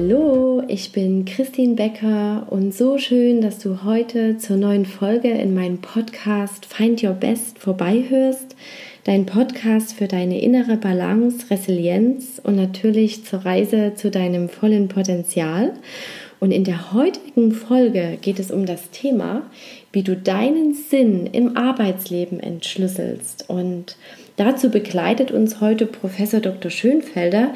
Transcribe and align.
Hallo, 0.00 0.62
ich 0.68 0.92
bin 0.92 1.24
Christine 1.24 1.74
Becker 1.74 2.46
und 2.50 2.72
so 2.72 2.98
schön, 2.98 3.40
dass 3.40 3.58
du 3.58 3.82
heute 3.82 4.38
zur 4.38 4.56
neuen 4.56 4.86
Folge 4.86 5.28
in 5.28 5.54
meinem 5.54 5.78
Podcast 5.78 6.66
Find 6.66 7.02
Your 7.02 7.14
Best 7.14 7.58
vorbeihörst. 7.58 8.54
Dein 9.02 9.26
Podcast 9.26 9.94
für 9.94 10.06
deine 10.06 10.40
innere 10.40 10.76
Balance, 10.76 11.50
Resilienz 11.50 12.40
und 12.44 12.54
natürlich 12.54 13.24
zur 13.24 13.40
Reise 13.40 13.94
zu 13.96 14.12
deinem 14.12 14.48
vollen 14.48 14.86
Potenzial. 14.86 15.72
Und 16.38 16.52
in 16.52 16.62
der 16.62 16.92
heutigen 16.92 17.50
Folge 17.50 18.18
geht 18.20 18.38
es 18.38 18.52
um 18.52 18.66
das 18.66 18.90
Thema, 18.90 19.50
wie 19.90 20.04
du 20.04 20.14
deinen 20.14 20.74
Sinn 20.74 21.26
im 21.26 21.56
Arbeitsleben 21.56 22.38
entschlüsselst. 22.38 23.46
Und 23.48 23.96
dazu 24.38 24.70
begleitet 24.70 25.30
uns 25.30 25.60
heute 25.60 25.86
Professor 25.86 26.40
Dr. 26.40 26.70
Schönfelder. 26.70 27.52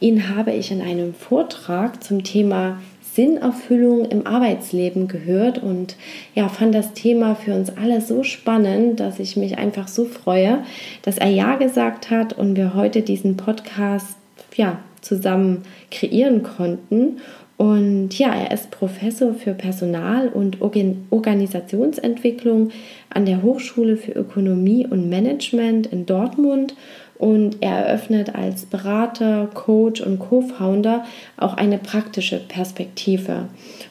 Ihn 0.00 0.36
habe 0.36 0.52
ich 0.52 0.70
in 0.70 0.82
einem 0.82 1.14
Vortrag 1.14 2.04
zum 2.04 2.22
Thema 2.22 2.78
Sinnerfüllung 3.14 4.04
im 4.04 4.26
Arbeitsleben 4.26 5.08
gehört 5.08 5.62
und 5.62 5.96
ja, 6.34 6.50
fand 6.50 6.74
das 6.74 6.92
Thema 6.92 7.34
für 7.34 7.54
uns 7.54 7.74
alle 7.78 8.02
so 8.02 8.22
spannend, 8.22 9.00
dass 9.00 9.18
ich 9.18 9.36
mich 9.36 9.56
einfach 9.56 9.88
so 9.88 10.04
freue, 10.04 10.62
dass 11.02 11.16
er 11.16 11.30
ja 11.30 11.56
gesagt 11.56 12.10
hat 12.10 12.34
und 12.34 12.56
wir 12.56 12.74
heute 12.74 13.00
diesen 13.00 13.38
Podcast 13.38 14.16
ja, 14.54 14.78
zusammen 15.00 15.62
kreieren 15.90 16.42
konnten. 16.42 17.20
Und 17.56 18.18
ja, 18.18 18.34
er 18.34 18.52
ist 18.52 18.70
Professor 18.70 19.32
für 19.32 19.54
Personal- 19.54 20.28
und 20.28 20.60
Organisationsentwicklung 20.60 22.70
an 23.08 23.24
der 23.24 23.42
Hochschule 23.42 23.96
für 23.96 24.12
Ökonomie 24.12 24.86
und 24.86 25.08
Management 25.08 25.86
in 25.86 26.04
Dortmund 26.04 26.74
und 27.18 27.62
er 27.62 27.86
eröffnet 27.86 28.34
als 28.34 28.66
Berater, 28.66 29.48
Coach 29.54 30.02
und 30.02 30.18
Co-Founder 30.18 31.06
auch 31.38 31.54
eine 31.54 31.78
praktische 31.78 32.38
Perspektive. 32.38 33.48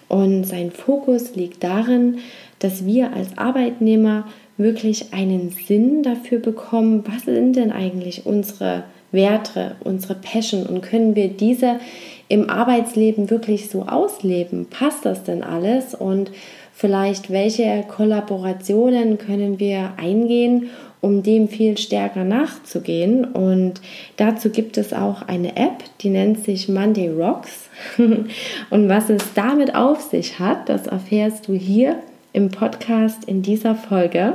Und 0.07 0.43
sein 0.43 0.69
Fokus 0.69 1.35
liegt 1.35 1.63
darin, 1.63 2.19
dass 2.59 2.85
wir 2.85 3.13
als 3.13 3.37
Arbeitnehmer 3.37 4.27
wirklich 4.57 5.13
einen 5.13 5.49
Sinn 5.49 6.03
dafür 6.03 6.39
bekommen, 6.39 7.03
was 7.07 7.23
sind 7.23 7.55
denn 7.55 7.71
eigentlich 7.71 8.25
unsere 8.25 8.83
Werte, 9.11 9.75
unsere 9.83 10.15
Passion 10.15 10.65
und 10.65 10.81
können 10.81 11.15
wir 11.15 11.29
diese 11.29 11.79
im 12.27 12.49
Arbeitsleben 12.49 13.29
wirklich 13.29 13.69
so 13.69 13.83
ausleben? 13.83 14.67
Passt 14.69 15.05
das 15.05 15.23
denn 15.23 15.43
alles? 15.43 15.93
Und 15.93 16.31
vielleicht 16.73 17.31
welche 17.31 17.83
Kollaborationen 17.87 19.17
können 19.17 19.59
wir 19.59 19.93
eingehen, 19.97 20.69
um 21.01 21.23
dem 21.23 21.47
viel 21.47 21.77
stärker 21.77 22.23
nachzugehen? 22.23 23.25
Und 23.25 23.81
dazu 24.17 24.49
gibt 24.49 24.77
es 24.77 24.91
auch 24.93 25.21
eine 25.23 25.55
App, 25.55 25.83
die 26.01 26.09
nennt 26.09 26.43
sich 26.43 26.67
Monday 26.67 27.09
Rocks. 27.09 27.69
Und 28.69 28.89
was 28.89 29.09
es 29.09 29.33
damit 29.33 29.75
auf 29.75 30.01
sich 30.01 30.39
hat, 30.39 30.67
das 30.67 30.87
erfährst 30.87 31.47
du 31.47 31.53
hier 31.53 31.97
im 32.33 32.49
Podcast 32.49 33.25
in 33.25 33.41
dieser 33.41 33.75
Folge. 33.75 34.33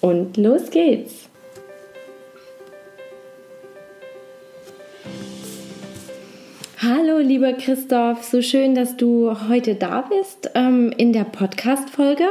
Und 0.00 0.36
los 0.36 0.70
geht's! 0.70 1.27
Hallo, 6.80 7.18
lieber 7.18 7.54
Christoph, 7.54 8.22
so 8.22 8.40
schön, 8.40 8.76
dass 8.76 8.96
du 8.96 9.34
heute 9.48 9.74
da 9.74 10.02
bist 10.02 10.52
ähm, 10.54 10.92
in 10.96 11.12
der 11.12 11.24
Podcast-Folge. 11.24 12.28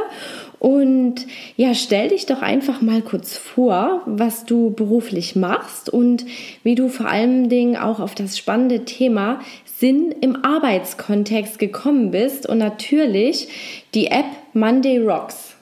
Und 0.58 1.26
ja, 1.58 1.74
stell 1.74 2.08
dich 2.08 2.24
doch 2.24 2.40
einfach 2.40 2.80
mal 2.80 3.02
kurz 3.02 3.36
vor, 3.36 4.00
was 4.06 4.46
du 4.46 4.70
beruflich 4.70 5.36
machst 5.36 5.90
und 5.90 6.24
wie 6.62 6.74
du 6.74 6.88
vor 6.88 7.08
allen 7.08 7.50
Dingen 7.50 7.76
auch 7.76 8.00
auf 8.00 8.14
das 8.14 8.38
spannende 8.38 8.86
Thema 8.86 9.40
Sinn 9.66 10.14
im 10.22 10.42
Arbeitskontext 10.42 11.58
gekommen 11.58 12.10
bist 12.10 12.48
und 12.48 12.56
natürlich 12.56 13.48
die 13.92 14.06
App 14.06 14.24
Monday 14.54 14.98
Rocks. 14.98 15.57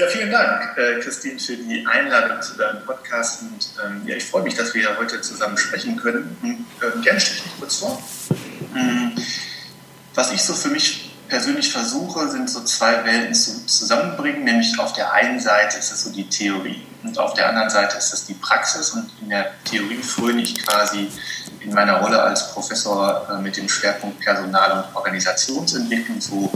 Ja, 0.00 0.06
vielen 0.06 0.30
Dank, 0.30 0.78
äh, 0.78 0.98
Christine, 1.00 1.38
für 1.38 1.58
die 1.58 1.86
Einladung 1.86 2.40
zu 2.40 2.56
deinem 2.56 2.82
Podcast. 2.86 3.42
Und 3.42 3.68
ähm, 3.84 4.00
ja, 4.06 4.16
ich 4.16 4.24
freue 4.24 4.42
mich, 4.42 4.54
dass 4.54 4.72
wir 4.72 4.82
ja 4.82 4.96
heute 4.98 5.20
zusammen 5.20 5.58
sprechen 5.58 5.96
können. 5.96 6.38
Und, 6.42 6.64
ähm, 6.82 7.02
gerne 7.02 7.20
stelle 7.20 7.36
ich 7.36 7.44
mich 7.44 7.58
kurz 7.58 7.76
vor. 7.76 8.02
Ähm, 8.74 9.12
was 10.14 10.32
ich 10.32 10.42
so 10.42 10.54
für 10.54 10.68
mich 10.68 11.14
persönlich 11.28 11.70
versuche, 11.70 12.30
sind 12.30 12.48
so 12.48 12.64
zwei 12.64 13.04
Welten 13.04 13.34
zu, 13.34 13.66
zusammenbringen. 13.66 14.44
Nämlich 14.44 14.78
auf 14.78 14.94
der 14.94 15.12
einen 15.12 15.38
Seite 15.38 15.76
ist 15.76 15.92
es 15.92 16.02
so 16.02 16.10
die 16.10 16.26
Theorie 16.30 16.80
und 17.02 17.18
auf 17.18 17.34
der 17.34 17.50
anderen 17.50 17.68
Seite 17.68 17.98
ist 17.98 18.14
es 18.14 18.24
die 18.24 18.34
Praxis. 18.34 18.90
Und 18.90 19.10
in 19.20 19.28
der 19.28 19.52
Theorie 19.64 20.02
fröne 20.02 20.40
ich 20.40 20.64
quasi 20.64 21.10
in 21.60 21.74
meiner 21.74 22.00
Rolle 22.00 22.22
als 22.22 22.52
Professor 22.52 23.28
äh, 23.30 23.42
mit 23.42 23.58
dem 23.58 23.68
Schwerpunkt 23.68 24.20
Personal- 24.20 24.72
und 24.72 24.96
Organisationsentwicklung 24.96 26.22
so 26.22 26.50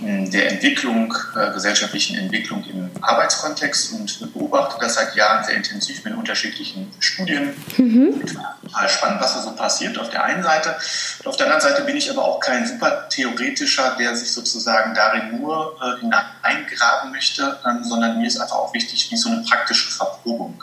der 0.00 0.52
Entwicklung, 0.52 1.14
äh, 1.36 1.52
gesellschaftlichen 1.52 2.16
Entwicklung 2.16 2.64
im 2.64 2.90
Arbeitskontext 3.00 3.92
und 3.92 4.32
beobachte 4.32 4.76
das 4.80 4.94
seit 4.94 5.14
Jahren 5.16 5.44
sehr 5.44 5.56
intensiv 5.56 6.04
mit 6.04 6.14
unterschiedlichen 6.14 6.92
Studien. 7.00 7.54
Mhm. 7.76 8.20
Total 8.62 8.88
spannend, 8.88 9.20
was 9.20 9.34
da 9.34 9.42
so 9.42 9.52
passiert 9.52 9.98
auf 9.98 10.10
der 10.10 10.24
einen 10.24 10.42
Seite. 10.42 10.76
Und 11.20 11.26
auf 11.26 11.36
der 11.36 11.46
anderen 11.46 11.62
Seite 11.62 11.82
bin 11.82 11.96
ich 11.96 12.10
aber 12.10 12.24
auch 12.24 12.38
kein 12.40 12.66
super 12.66 13.08
Theoretischer, 13.08 13.96
der 13.98 14.14
sich 14.14 14.32
sozusagen 14.32 14.94
darin 14.94 15.40
nur 15.40 15.76
äh, 15.82 16.00
hineingraben 16.00 17.10
möchte, 17.10 17.58
ähm, 17.66 17.82
sondern 17.82 18.18
mir 18.18 18.26
ist 18.26 18.40
einfach 18.40 18.56
auch 18.56 18.74
wichtig, 18.74 19.10
wie 19.10 19.16
so 19.16 19.30
eine 19.30 19.42
praktische 19.42 19.90
Verprobung. 19.90 20.62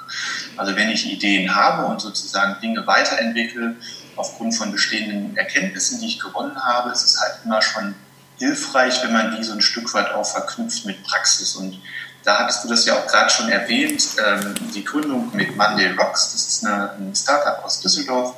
Also 0.55 0.75
wenn 0.75 0.89
ich 0.89 1.11
Ideen 1.11 1.53
habe 1.53 1.85
und 1.85 1.99
sozusagen 1.99 2.59
Dinge 2.61 2.85
weiterentwickle, 2.87 3.75
aufgrund 4.15 4.55
von 4.55 4.71
bestehenden 4.71 5.35
Erkenntnissen, 5.35 5.99
die 5.99 6.07
ich 6.07 6.19
gewonnen 6.19 6.55
habe, 6.63 6.91
ist 6.91 7.03
es 7.03 7.19
halt 7.19 7.39
immer 7.43 7.61
schon 7.61 7.95
hilfreich, 8.37 9.01
wenn 9.03 9.13
man 9.13 9.35
die 9.35 9.43
so 9.43 9.53
ein 9.53 9.61
Stück 9.61 9.93
weit 9.93 10.11
auch 10.11 10.25
verknüpft 10.25 10.85
mit 10.85 11.03
Praxis. 11.03 11.55
Und 11.55 11.79
da 12.23 12.39
hattest 12.39 12.63
du 12.63 12.67
das 12.67 12.85
ja 12.85 12.95
auch 12.95 13.07
gerade 13.07 13.29
schon 13.29 13.49
erwähnt, 13.49 14.03
ähm, 14.25 14.55
die 14.73 14.83
Gründung 14.83 15.35
mit 15.35 15.55
Monday 15.55 15.91
Rocks, 15.91 16.31
das 16.33 16.47
ist 16.47 16.65
eine, 16.65 16.91
ein 16.91 17.15
Startup 17.15 17.63
aus 17.63 17.79
Düsseldorf. 17.81 18.35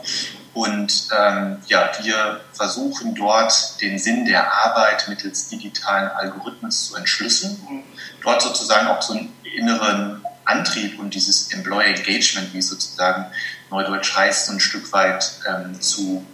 Und 0.53 1.09
ähm, 1.15 1.57
ja, 1.67 1.91
wir 2.01 2.41
versuchen 2.51 3.13
dort 3.13 3.79
den 3.79 3.99
Sinn 3.99 4.25
der 4.25 4.51
Arbeit 4.51 5.07
mittels 5.07 5.49
digitalen 5.49 6.09
Algorithmen 6.09 6.71
zu 6.71 6.95
entschlüsseln, 6.95 7.61
um 7.67 7.83
dort 8.23 8.41
sozusagen 8.41 8.87
auch 8.87 9.01
so 9.01 9.13
einen 9.13 9.33
inneren 9.43 10.25
Antrieb 10.45 10.97
und 10.97 11.13
dieses 11.13 11.51
Employer 11.51 11.85
Engagement, 11.85 12.53
wie 12.53 12.59
es 12.59 12.69
sozusagen 12.69 13.27
neudeutsch 13.69 14.15
heißt, 14.15 14.47
so 14.47 14.53
ein 14.53 14.59
Stück 14.59 14.91
weit 14.93 15.31
ähm, 15.47 15.79
zu 15.79 16.25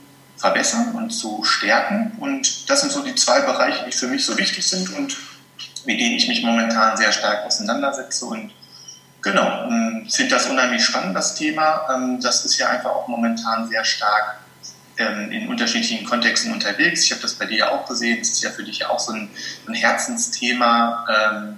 verbessern 0.44 0.92
und 0.96 1.12
zu 1.12 1.42
stärken. 1.46 2.18
Und 2.20 2.70
das 2.70 2.82
sind 2.82 2.92
so 2.92 3.02
die 3.02 3.16
zwei 3.16 3.40
Bereiche, 3.40 3.86
die 3.86 3.94
für 3.94 4.08
mich 4.08 4.26
so 4.26 4.38
wichtig 4.38 4.68
sind 4.68 4.94
und 4.94 5.16
mit 5.86 6.02
denen 6.02 6.18
ich 6.18 6.28
mich 6.28 6.44
momentan 6.44 6.98
sehr 6.98 7.14
stark 7.14 7.46
auseinandersetze. 7.46 8.26
Und 8.26 8.52
genau, 9.22 9.70
ähm, 9.70 10.06
finde 10.12 10.36
das 10.36 10.48
unheimlich 10.48 10.84
spannend, 10.84 11.16
das 11.16 11.36
Thema. 11.36 11.88
Ähm, 11.90 12.20
das 12.20 12.44
ist 12.44 12.58
ja 12.58 12.68
einfach 12.68 12.90
auch 12.90 13.08
momentan 13.08 13.70
sehr 13.70 13.86
stark 13.86 14.40
ähm, 14.98 15.32
in 15.32 15.48
unterschiedlichen 15.48 16.06
Kontexten 16.06 16.52
unterwegs. 16.52 17.06
Ich 17.06 17.12
habe 17.12 17.22
das 17.22 17.36
bei 17.36 17.46
dir 17.46 17.60
ja 17.60 17.72
auch 17.72 17.88
gesehen. 17.88 18.20
Es 18.20 18.32
ist 18.32 18.44
ja 18.44 18.50
für 18.50 18.64
dich 18.64 18.86
auch 18.86 19.00
so 19.00 19.14
ein, 19.14 19.30
ein 19.66 19.74
Herzensthema, 19.74 21.56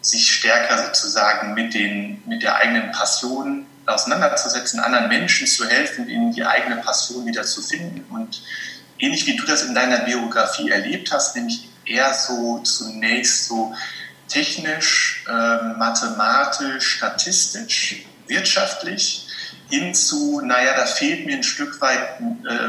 sich 0.00 0.30
stärker 0.30 0.84
sozusagen 0.86 1.54
mit, 1.54 1.72
den, 1.72 2.20
mit 2.26 2.42
der 2.42 2.56
eigenen 2.56 2.90
Passion 2.90 3.64
auseinanderzusetzen, 3.86 4.80
anderen 4.80 5.08
Menschen 5.08 5.46
zu 5.46 5.68
helfen, 5.68 6.08
ihnen 6.08 6.32
die 6.32 6.44
eigene 6.44 6.76
Passion 6.76 7.26
wieder 7.26 7.44
zu 7.44 7.62
finden. 7.62 8.04
Und 8.10 8.42
ähnlich 8.98 9.26
wie 9.26 9.36
du 9.36 9.44
das 9.44 9.62
in 9.62 9.74
deiner 9.74 10.00
Biografie 10.00 10.70
erlebt 10.70 11.12
hast, 11.12 11.36
nämlich 11.36 11.68
eher 11.84 12.14
so 12.14 12.60
zunächst 12.60 13.46
so 13.46 13.74
technisch, 14.28 15.24
äh, 15.28 15.62
mathematisch, 15.76 16.96
statistisch, 16.96 18.06
wirtschaftlich, 18.26 19.26
hin 19.70 19.94
zu, 19.94 20.40
naja, 20.40 20.76
da 20.76 20.86
fehlt 20.86 21.26
mir 21.26 21.36
ein 21.36 21.42
Stück 21.42 21.80
weit, 21.80 22.20
äh, 22.20 22.68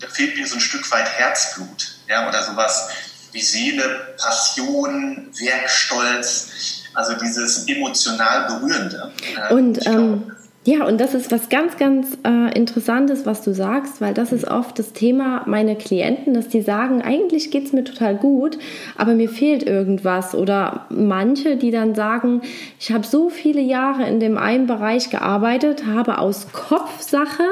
da 0.00 0.08
fehlt 0.08 0.36
mir 0.36 0.46
so 0.46 0.56
ein 0.56 0.60
Stück 0.60 0.90
weit 0.90 1.08
Herzblut, 1.08 1.96
ja, 2.08 2.28
oder 2.28 2.42
sowas 2.42 2.88
wie 3.32 3.42
Seele, 3.42 4.14
Passion, 4.18 5.32
Werkstolz, 5.38 6.81
also 6.94 7.14
dieses 7.14 7.66
emotional 7.68 8.46
Berührende. 8.46 9.10
Äh, 9.50 9.54
und 9.54 9.86
ähm, 9.86 10.22
ja, 10.64 10.84
und 10.86 11.00
das 11.00 11.12
ist 11.12 11.32
was 11.32 11.48
ganz, 11.48 11.76
ganz 11.76 12.16
äh, 12.24 12.56
Interessantes, 12.56 13.26
was 13.26 13.42
du 13.42 13.52
sagst, 13.52 14.00
weil 14.00 14.14
das 14.14 14.30
ist 14.30 14.46
oft 14.46 14.78
das 14.78 14.92
Thema 14.92 15.42
meiner 15.46 15.74
Klienten, 15.74 16.34
dass 16.34 16.46
die 16.46 16.62
sagen, 16.62 17.02
eigentlich 17.02 17.50
geht 17.50 17.66
es 17.66 17.72
mir 17.72 17.82
total 17.82 18.14
gut, 18.14 18.58
aber 18.96 19.14
mir 19.14 19.28
fehlt 19.28 19.64
irgendwas. 19.64 20.36
Oder 20.36 20.86
manche, 20.88 21.56
die 21.56 21.72
dann 21.72 21.96
sagen, 21.96 22.42
ich 22.78 22.92
habe 22.92 23.04
so 23.04 23.28
viele 23.28 23.60
Jahre 23.60 24.06
in 24.06 24.20
dem 24.20 24.38
einen 24.38 24.68
Bereich 24.68 25.10
gearbeitet, 25.10 25.84
habe 25.84 26.18
aus 26.18 26.46
Kopfsache 26.52 27.42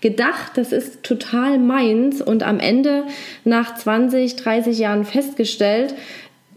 gedacht, 0.00 0.52
das 0.54 0.70
ist 0.70 1.02
total 1.02 1.58
meins 1.58 2.22
und 2.22 2.44
am 2.44 2.60
Ende 2.60 3.02
nach 3.42 3.74
20, 3.74 4.36
30 4.36 4.78
Jahren 4.78 5.04
festgestellt, 5.04 5.96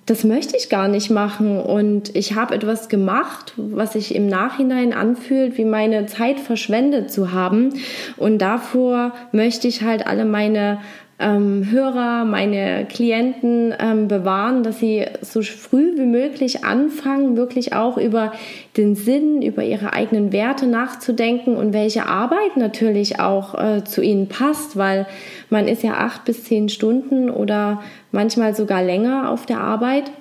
das 0.06 0.24
möchte 0.24 0.56
ich 0.56 0.69
gar 0.69 0.88
nicht 0.88 1.10
machen. 1.10 1.60
Und 1.60 2.16
ich 2.16 2.36
habe 2.36 2.54
etwas 2.54 2.90
gemacht, 2.90 3.54
was 3.57 3.94
sich 3.94 4.13
im 4.13 4.28
Nachhinein 4.28 4.94
anfühlt, 4.94 5.57
wie 5.57 5.66
meine 5.66 6.06
Zeit 6.06 6.40
verschwendet 6.40 7.12
zu 7.12 7.31
haben. 7.31 7.74
Und 8.18 8.40
davor 8.40 9.13
möchte 9.31 9.68
ich 9.68 9.81
halt 9.81 10.06
alle 10.06 10.25
meine 10.25 10.80
ähm, 11.17 11.69
Hörer, 11.71 12.25
meine 12.25 12.85
Klienten 12.85 13.73
ähm, 13.79 14.09
bewahren, 14.09 14.63
dass 14.63 14.79
sie 14.79 15.06
so 15.21 15.41
früh 15.41 15.97
wie 15.97 16.06
möglich 16.06 16.65
anfangen, 16.65 17.38
wirklich 17.38 17.73
auch 17.73 17.97
über 17.97 18.33
den 18.75 18.95
Sinn, 18.95 19.41
über 19.41 19.63
ihre 19.63 19.94
eigenen 19.94 20.33
Werte 20.33 20.67
nachzudenken 20.67 21.56
und 21.56 21.71
welche 21.71 22.06
Arbeit 22.06 22.57
natürlich 22.57 23.19
auch 23.19 23.56
äh, 23.56 23.83
zu 23.85 24.01
ihnen 24.01 24.27
passt, 24.27 24.75
weil 24.75 25.07
man 25.50 25.69
ist 25.69 25.83
ja 25.83 25.94
acht 25.94 26.25
bis 26.25 26.44
zehn 26.44 26.67
Stunden 26.67 27.29
oder 27.29 27.81
manchmal 28.11 28.53
sogar 28.53 28.83
länger 28.83 29.29
auf 29.29 29.45
der 29.45 29.61
Arbeit. 29.61 30.11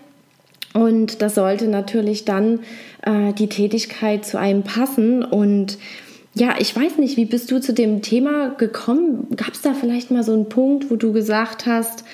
Und 0.75 1.23
das 1.23 1.37
sollte 1.37 1.69
natürlich 1.69 2.25
dann 2.25 2.61
äh, 3.03 3.33
die 3.33 3.49
Tätigkeit 3.49 4.25
zu 4.25 4.39
einem 4.39 4.63
passen 4.63 5.25
und 5.25 5.79
ja, 6.35 6.57
ich 6.59 6.75
weiß 6.75 6.99
nicht, 6.99 7.17
wie 7.17 7.27
bist 7.27 7.51
du 7.51 7.61
zu 7.61 7.73
dem 7.73 8.03
Thema 8.03 8.51
gekommen? 8.51 9.29
Gab 9.37 9.55
es 9.55 9.63
da 9.63 9.73
vielleicht 9.73 10.11
mal 10.11 10.25
so 10.25 10.33
einen 10.33 10.49
Punkt, 10.49 10.91
wo 10.91 10.97
du 10.97 11.13
gesagt 11.13 11.67
hast, 11.67 12.05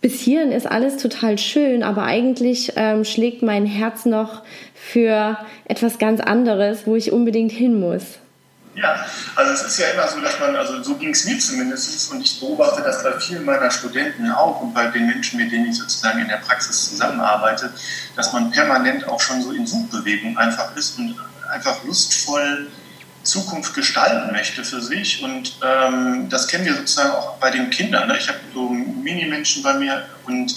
bis 0.00 0.20
hierhin 0.20 0.52
ist 0.52 0.66
alles 0.66 0.96
total 0.96 1.38
schön, 1.38 1.82
aber 1.82 2.04
eigentlich 2.04 2.72
ähm, 2.76 3.04
schlägt 3.04 3.42
mein 3.42 3.66
Herz 3.66 4.06
noch 4.06 4.42
für 4.74 5.38
etwas 5.66 5.98
ganz 5.98 6.20
anderes, 6.20 6.86
wo 6.86 6.96
ich 6.96 7.12
unbedingt 7.12 7.52
hin 7.52 7.78
muss? 7.78 8.18
Ja, 8.74 9.04
also 9.36 9.52
es 9.52 9.62
ist 9.62 9.78
ja 9.78 9.88
immer 9.88 10.08
so, 10.08 10.18
dass 10.20 10.40
man, 10.40 10.56
also 10.56 10.82
so 10.82 10.94
ging 10.94 11.10
es 11.10 11.26
mir 11.26 11.38
zumindest, 11.38 12.10
und 12.10 12.22
ich 12.22 12.40
beobachte 12.40 12.82
das 12.82 13.02
bei 13.02 13.12
vielen 13.20 13.44
meiner 13.44 13.70
Studenten 13.70 14.30
auch 14.30 14.62
und 14.62 14.72
bei 14.72 14.86
den 14.86 15.06
Menschen, 15.06 15.38
mit 15.38 15.52
denen 15.52 15.66
ich 15.66 15.76
sozusagen 15.76 16.20
in 16.20 16.28
der 16.28 16.38
Praxis 16.38 16.88
zusammenarbeite, 16.88 17.70
dass 18.16 18.32
man 18.32 18.50
permanent 18.50 19.06
auch 19.06 19.20
schon 19.20 19.42
so 19.42 19.52
in 19.52 19.66
Suchbewegung 19.66 20.38
einfach 20.38 20.74
ist 20.74 20.98
und 20.98 21.14
einfach 21.52 21.84
lustvoll 21.84 22.68
Zukunft 23.22 23.74
gestalten 23.74 24.32
möchte 24.32 24.64
für 24.64 24.80
sich. 24.80 25.22
Und 25.22 25.58
ähm, 25.62 26.28
das 26.28 26.48
kennen 26.48 26.64
wir 26.64 26.74
sozusagen 26.74 27.10
auch 27.10 27.36
bei 27.38 27.50
den 27.50 27.70
Kindern. 27.70 28.08
Ne? 28.08 28.16
Ich 28.18 28.28
habe 28.28 28.38
so 28.52 28.68
Mini-Menschen 28.68 29.62
bei 29.62 29.74
mir 29.74 30.04
und 30.26 30.54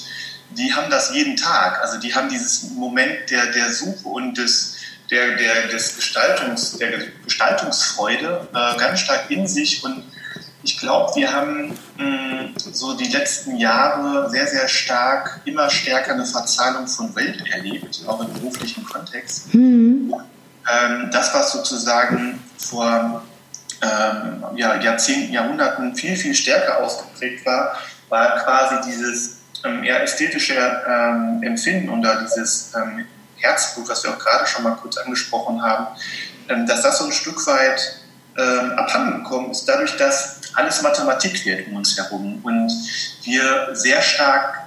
die 0.51 0.73
haben 0.73 0.89
das 0.89 1.13
jeden 1.13 1.35
Tag. 1.35 1.81
Also 1.81 1.99
die 1.99 2.13
haben 2.13 2.29
dieses 2.29 2.71
Moment 2.71 3.29
der, 3.29 3.47
der 3.47 3.71
Suche 3.71 4.07
und 4.07 4.37
des, 4.37 4.75
der, 5.11 5.35
der, 5.35 5.67
des 5.67 5.95
Gestaltungs, 5.95 6.77
der 6.77 6.91
Gestaltungsfreude 7.23 8.47
äh, 8.53 8.77
ganz 8.77 9.01
stark 9.01 9.29
in 9.29 9.47
sich. 9.47 9.83
Und 9.83 10.03
ich 10.63 10.79
glaube, 10.79 11.15
wir 11.15 11.31
haben 11.31 11.77
mh, 11.97 12.53
so 12.57 12.95
die 12.95 13.11
letzten 13.11 13.57
Jahre 13.57 14.29
sehr, 14.29 14.47
sehr 14.47 14.67
stark, 14.67 15.41
immer 15.45 15.69
stärker 15.69 16.13
eine 16.13 16.25
Verzahnung 16.25 16.87
von 16.87 17.15
Welt 17.15 17.43
erlebt, 17.51 18.01
auch 18.07 18.21
im 18.21 18.33
beruflichen 18.33 18.83
Kontext. 18.85 19.53
Mhm. 19.53 20.13
Ähm, 20.67 21.09
das, 21.11 21.33
was 21.33 21.51
sozusagen 21.51 22.39
vor 22.57 23.23
ähm, 23.81 24.43
ja, 24.55 24.81
Jahrzehnten, 24.81 25.33
Jahrhunderten 25.33 25.95
viel, 25.95 26.15
viel 26.15 26.33
stärker 26.33 26.83
ausgeprägt 26.83 27.45
war, 27.45 27.75
war 28.09 28.43
quasi 28.43 28.89
dieses 28.89 29.37
ähm, 29.63 29.83
eher 29.83 30.01
ästhetische 30.01 30.55
ähm, 30.87 31.41
Empfinden 31.43 31.89
oder 31.89 32.21
dieses 32.23 32.73
ähm, 32.75 33.05
Herzblut, 33.37 33.89
was 33.89 34.03
wir 34.03 34.11
auch 34.11 34.19
gerade 34.19 34.45
schon 34.45 34.63
mal 34.63 34.75
kurz 34.75 34.97
angesprochen 34.97 35.61
haben, 35.61 35.87
ähm, 36.49 36.65
dass 36.65 36.81
das 36.83 36.99
so 36.99 37.05
ein 37.05 37.11
Stück 37.11 37.45
weit 37.47 37.99
ähm, 38.37 38.71
abhanden 38.77 39.23
gekommen 39.23 39.51
ist, 39.51 39.65
dadurch, 39.65 39.97
dass 39.97 40.41
alles 40.53 40.81
Mathematik 40.81 41.45
wird 41.45 41.67
um 41.67 41.77
uns 41.77 41.97
herum 41.97 42.39
und 42.43 42.71
wir 43.23 43.75
sehr 43.75 44.01
stark 44.01 44.61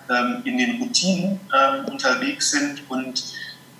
in 0.44 0.56
den 0.56 0.80
Routinen 0.80 1.38
unterwegs 1.86 2.50
sind 2.50 2.82
und 2.90 3.22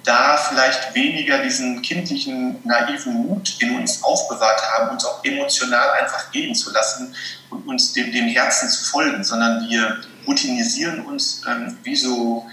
da 0.09 0.39
vielleicht 0.39 0.95
weniger 0.95 1.39
diesen 1.43 1.83
kindlichen, 1.83 2.57
naiven 2.65 3.13
Mut 3.13 3.57
in 3.61 3.77
uns 3.77 4.03
aufbewahrt 4.03 4.63
haben, 4.73 4.91
uns 4.91 5.05
auch 5.05 5.23
emotional 5.23 5.91
einfach 6.01 6.33
gehen 6.33 6.55
zu 6.55 6.73
lassen 6.73 7.15
und 7.51 7.69
uns 7.69 7.93
dem, 7.93 8.11
dem 8.11 8.27
Herzen 8.27 8.71
zu 8.71 8.87
folgen, 8.87 9.23
sondern 9.23 9.69
wir 9.69 9.99
routinisieren 10.27 11.05
uns 11.05 11.43
ähm, 11.47 11.77
wie 11.83 11.95
so 11.95 12.47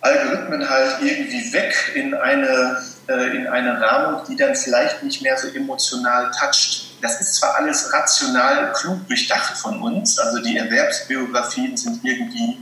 Algorithmen 0.00 0.68
halt 0.68 0.96
irgendwie 1.02 1.52
weg 1.52 1.74
in 1.94 2.14
eine, 2.14 2.82
äh, 3.06 3.36
in 3.36 3.46
eine 3.46 3.78
Rahmung, 3.78 4.22
die 4.26 4.36
dann 4.36 4.56
vielleicht 4.56 5.02
nicht 5.02 5.20
mehr 5.20 5.36
so 5.36 5.48
emotional 5.48 6.30
toucht. 6.38 6.86
Das 7.02 7.20
ist 7.20 7.34
zwar 7.34 7.56
alles 7.56 7.92
rational 7.92 8.72
klug 8.72 9.06
durchdacht 9.08 9.58
von 9.58 9.82
uns, 9.82 10.18
also 10.18 10.42
die 10.42 10.56
Erwerbsbiografien 10.56 11.76
sind 11.76 12.02
irgendwie 12.02 12.56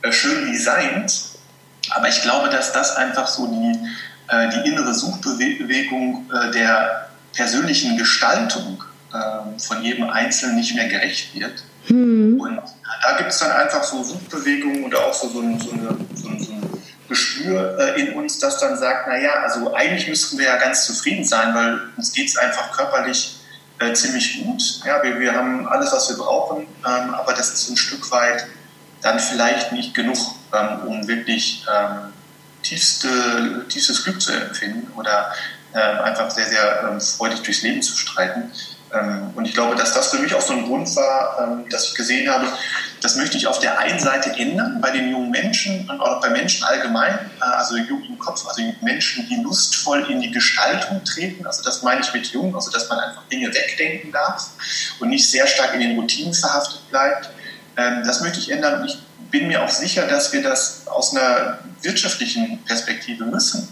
äh, 0.00 0.10
schön 0.10 0.50
designt, 0.50 1.31
aber 1.90 2.08
ich 2.08 2.22
glaube, 2.22 2.48
dass 2.48 2.72
das 2.72 2.96
einfach 2.96 3.26
so 3.26 3.46
die, 3.46 3.78
äh, 4.28 4.48
die 4.50 4.68
innere 4.68 4.94
Suchbewegung 4.94 6.30
äh, 6.32 6.50
der 6.52 7.08
persönlichen 7.34 7.96
Gestaltung 7.96 8.82
äh, 9.12 9.60
von 9.60 9.82
jedem 9.82 10.08
Einzelnen 10.10 10.56
nicht 10.56 10.74
mehr 10.74 10.88
gerecht 10.88 11.34
wird. 11.34 11.64
Mhm. 11.88 12.40
Und 12.40 12.60
da 13.02 13.16
gibt 13.16 13.30
es 13.30 13.38
dann 13.38 13.52
einfach 13.52 13.82
so 13.82 14.02
Suchbewegungen 14.02 14.84
oder 14.84 15.06
auch 15.06 15.14
so, 15.14 15.28
so, 15.28 15.40
ein, 15.40 15.58
so, 15.58 15.72
eine, 15.72 15.96
so, 16.14 16.28
ein, 16.28 16.36
ein 16.36 16.70
Gespür 17.08 17.78
äh, 17.78 18.00
in 18.00 18.14
uns, 18.14 18.38
das 18.38 18.58
dann 18.58 18.78
sagt, 18.78 19.08
naja, 19.08 19.42
also 19.42 19.74
eigentlich 19.74 20.08
müssten 20.08 20.38
wir 20.38 20.46
ja 20.46 20.56
ganz 20.56 20.86
zufrieden 20.86 21.24
sein, 21.24 21.54
weil 21.54 21.80
uns 21.96 22.12
geht 22.12 22.28
es 22.28 22.36
einfach 22.36 22.72
körperlich 22.72 23.36
äh, 23.80 23.92
ziemlich 23.92 24.44
gut. 24.44 24.62
Ja, 24.86 25.02
wir, 25.02 25.18
wir 25.18 25.34
haben 25.34 25.66
alles, 25.66 25.92
was 25.92 26.08
wir 26.08 26.16
brauchen, 26.16 26.66
ähm, 26.86 27.14
aber 27.14 27.32
das 27.32 27.52
ist 27.52 27.68
ein 27.68 27.76
Stück 27.76 28.10
weit 28.12 28.46
dann 29.02 29.18
vielleicht 29.18 29.72
nicht 29.72 29.94
genug 29.94 30.16
ähm, 30.52 30.86
um 30.86 31.08
wirklich 31.08 31.64
ähm, 31.72 32.12
tiefste, 32.62 33.64
tiefstes 33.68 34.04
Glück 34.04 34.20
zu 34.20 34.32
empfinden 34.32 34.92
oder 34.96 35.32
äh, 35.74 35.78
einfach 35.78 36.30
sehr, 36.30 36.46
sehr 36.46 36.88
ähm, 36.88 37.00
freudig 37.00 37.42
durchs 37.42 37.62
Leben 37.62 37.82
zu 37.82 37.96
streiten. 37.96 38.50
Ähm, 38.92 39.30
und 39.34 39.46
ich 39.46 39.54
glaube, 39.54 39.74
dass 39.74 39.94
das 39.94 40.10
für 40.10 40.18
mich 40.18 40.34
auch 40.34 40.40
so 40.40 40.52
ein 40.52 40.64
Grund 40.64 40.94
war, 40.96 41.38
ähm, 41.40 41.68
dass 41.70 41.88
ich 41.88 41.94
gesehen 41.94 42.30
habe, 42.30 42.46
das 43.00 43.16
möchte 43.16 43.36
ich 43.36 43.46
auf 43.46 43.58
der 43.58 43.78
einen 43.78 43.98
Seite 43.98 44.30
ändern, 44.38 44.80
bei 44.80 44.90
den 44.90 45.10
jungen 45.10 45.30
Menschen 45.30 45.88
und 45.88 46.00
auch 46.00 46.20
bei 46.20 46.28
Menschen 46.30 46.62
allgemein, 46.64 47.14
äh, 47.40 47.44
also 47.44 47.76
jung 47.76 48.02
im 48.04 48.18
Kopf, 48.18 48.46
also 48.46 48.62
Menschen, 48.82 49.26
die 49.28 49.36
lustvoll 49.36 50.06
in 50.10 50.20
die 50.20 50.30
Gestaltung 50.30 51.02
treten. 51.04 51.46
Also 51.46 51.62
das 51.62 51.82
meine 51.82 52.02
ich 52.02 52.12
mit 52.12 52.26
jung, 52.28 52.54
also 52.54 52.70
dass 52.70 52.88
man 52.88 52.98
einfach 52.98 53.22
Dinge 53.30 53.48
wegdenken 53.52 54.12
darf 54.12 54.50
und 55.00 55.08
nicht 55.08 55.28
sehr 55.28 55.46
stark 55.46 55.74
in 55.74 55.80
den 55.80 55.98
Routinen 55.98 56.34
verhaftet 56.34 56.88
bleibt. 56.90 57.30
Ähm, 57.78 58.02
das 58.04 58.20
möchte 58.20 58.38
ich 58.38 58.50
ändern 58.50 58.82
und 58.82 58.86
ich 58.86 58.98
bin 59.32 59.48
mir 59.48 59.64
auch 59.64 59.70
sicher, 59.70 60.06
dass 60.06 60.32
wir 60.32 60.42
das 60.42 60.86
aus 60.86 61.16
einer 61.16 61.58
wirtschaftlichen 61.80 62.62
Perspektive 62.64 63.24
müssen, 63.24 63.66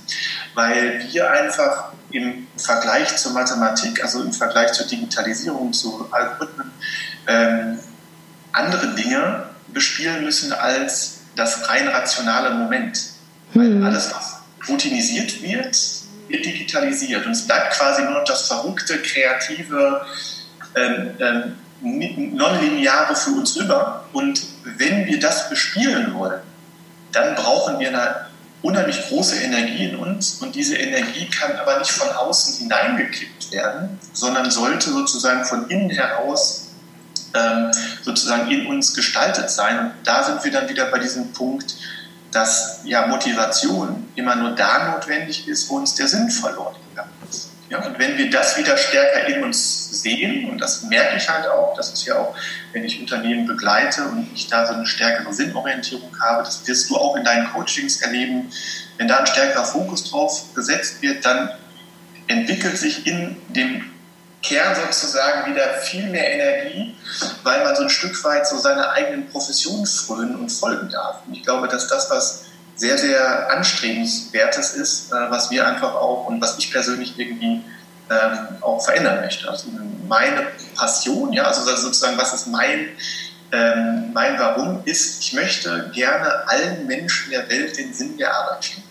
weil 0.55 1.07
wir 1.13 1.31
einfach 1.31 1.93
im 2.11 2.49
Vergleich 2.57 3.17
zur 3.17 3.33
Mathematik, 3.33 4.03
also 4.03 4.23
im 4.23 4.33
Vergleich 4.33 4.73
zur 4.73 4.87
Digitalisierung, 4.87 5.73
zu 5.73 6.09
Algorithmen, 6.11 6.73
ähm, 7.29 7.79
andere 8.53 8.95
Dinge 8.95 9.45
bespielen 9.69 10.25
müssen 10.25 10.53
als 10.53 11.19
das 11.37 11.69
rein 11.69 11.87
rationale 11.87 12.51
Moment. 12.55 12.99
Weil 13.55 13.69
mhm. 13.69 13.85
alles, 13.85 14.11
was 14.13 14.39
routinisiert 14.69 15.43
wird, 15.43 15.79
wird 16.29 16.45
digitalisiert. 16.45 17.27
Und 17.27 17.33
es 17.33 17.47
bleibt 17.47 17.75
quasi 17.75 18.03
nur 18.03 18.13
noch 18.13 18.25
das 18.25 18.49
verrückte, 18.49 18.99
kreative, 18.99 20.07
ähm, 20.75 21.11
ähm, 21.21 21.53
nonlineare 21.81 23.17
für 23.17 23.31
uns 23.31 23.57
über. 23.57 24.05
Und 24.13 24.41
wenn 24.65 25.07
wir 25.07 25.19
das 25.19 25.49
bespielen 25.49 26.15
wollen, 26.15 26.41
dann 27.13 27.35
brauchen 27.35 27.79
wir 27.79 27.89
eine 27.89 28.27
unheimlich 28.63 29.09
große 29.09 29.37
Energie 29.37 29.87
in 29.87 29.97
uns 29.97 30.35
und 30.43 30.55
diese 30.55 30.77
Energie 30.77 31.27
kann 31.27 31.57
aber 31.57 31.79
nicht 31.79 31.91
von 31.91 32.11
außen 32.11 32.59
hineingekippt 32.59 33.53
werden, 33.53 33.99
sondern 34.13 34.51
sollte 34.51 34.91
sozusagen 34.91 35.45
von 35.45 35.69
innen 35.71 35.91
heraus 35.91 36.67
ähm, 37.35 37.71
sozusagen 38.03 38.51
in 38.51 38.67
uns 38.67 38.95
gestaltet 38.95 39.51
sein. 39.51 39.79
Und 39.79 39.93
da 40.05 40.25
sind 40.25 40.45
wir 40.45 40.51
dann 40.53 40.69
wieder 40.69 40.87
bei 40.87 40.99
diesem 40.99 41.33
Punkt, 41.33 41.75
dass 42.33 42.81
ja 42.85 43.07
Motivation 43.07 44.09
immer 44.15 44.37
nur 44.37 44.53
da 44.53 44.93
notwendig 44.93 45.49
ist, 45.49 45.69
wo 45.71 45.77
uns 45.77 45.95
der 45.95 46.09
Sinn 46.09 46.31
verloren 46.31 46.75
gegangen 46.91 47.11
ist. 47.20 47.20
Ja, 47.71 47.79
und 47.79 47.97
wenn 48.01 48.19
wir 48.19 48.29
das 48.31 48.59
wieder 48.59 48.77
stärker 48.77 49.29
in 49.29 49.45
uns 49.45 50.03
sehen, 50.03 50.51
und 50.51 50.59
das 50.59 50.83
merke 50.83 51.17
ich 51.17 51.29
halt 51.29 51.47
auch, 51.47 51.73
das 51.77 51.93
ist 51.93 52.05
ja 52.05 52.17
auch, 52.17 52.35
wenn 52.73 52.85
ich 52.85 53.01
Unternehmen 53.01 53.47
begleite 53.47 54.03
und 54.07 54.29
ich 54.35 54.49
da 54.49 54.67
so 54.67 54.75
eine 54.75 54.87
stärkere 54.87 55.33
Sinnorientierung 55.33 56.11
habe, 56.21 56.43
das 56.43 56.67
wirst 56.67 56.91
du 56.91 56.97
auch 56.97 57.15
in 57.15 57.23
deinen 57.23 57.49
Coachings 57.53 58.03
erleben, 58.03 58.51
wenn 58.99 59.07
da 59.07 59.19
ein 59.19 59.27
stärkerer 59.27 59.65
Fokus 59.65 60.11
drauf 60.11 60.53
gesetzt 60.53 61.01
wird, 61.01 61.25
dann 61.25 61.51
entwickelt 62.27 62.77
sich 62.77 63.07
in 63.07 63.37
dem 63.49 63.85
Kern 64.43 64.75
sozusagen 64.75 65.53
wieder 65.53 65.75
viel 65.75 66.09
mehr 66.09 66.29
Energie, 66.29 66.97
weil 67.45 67.63
man 67.63 67.77
so 67.77 67.83
ein 67.83 67.91
Stück 67.91 68.23
weit 68.25 68.49
so 68.49 68.59
seiner 68.59 68.91
eigenen 68.91 69.29
Profession 69.29 69.87
frönen 69.87 70.35
und 70.35 70.51
folgen 70.51 70.91
darf. 70.91 71.21
Und 71.25 71.35
ich 71.35 71.45
glaube, 71.45 71.69
dass 71.69 71.87
das, 71.87 72.11
was 72.11 72.47
sehr, 72.81 72.97
sehr 72.97 73.51
anstrebenswertes 73.53 74.75
ist, 74.75 75.13
äh, 75.13 75.31
was 75.31 75.51
wir 75.51 75.67
einfach 75.67 75.95
auch 75.95 76.27
und 76.29 76.41
was 76.41 76.59
ich 76.59 76.73
persönlich 76.73 77.19
irgendwie 77.19 77.63
ähm, 78.11 78.39
auch 78.63 78.83
verändern 78.83 79.21
möchte. 79.21 79.49
Also 79.49 79.69
meine 80.09 80.47
Passion, 80.75 81.33
ja, 81.33 81.45
also 81.45 81.61
sozusagen, 81.77 82.17
was 82.19 82.33
ist 82.33 82.47
mein 82.49 82.89
Ähm, 83.53 84.13
mein 84.15 84.39
Warum 84.39 84.83
ist, 84.85 85.21
ich 85.25 85.33
möchte 85.33 85.91
gerne 85.93 86.49
allen 86.49 86.87
Menschen 86.87 87.33
der 87.33 87.49
Welt 87.51 87.77
den 87.77 87.93
Sinn 87.93 88.17
der 88.17 88.33
Arbeit 88.33 88.65
schenken. 88.65 88.89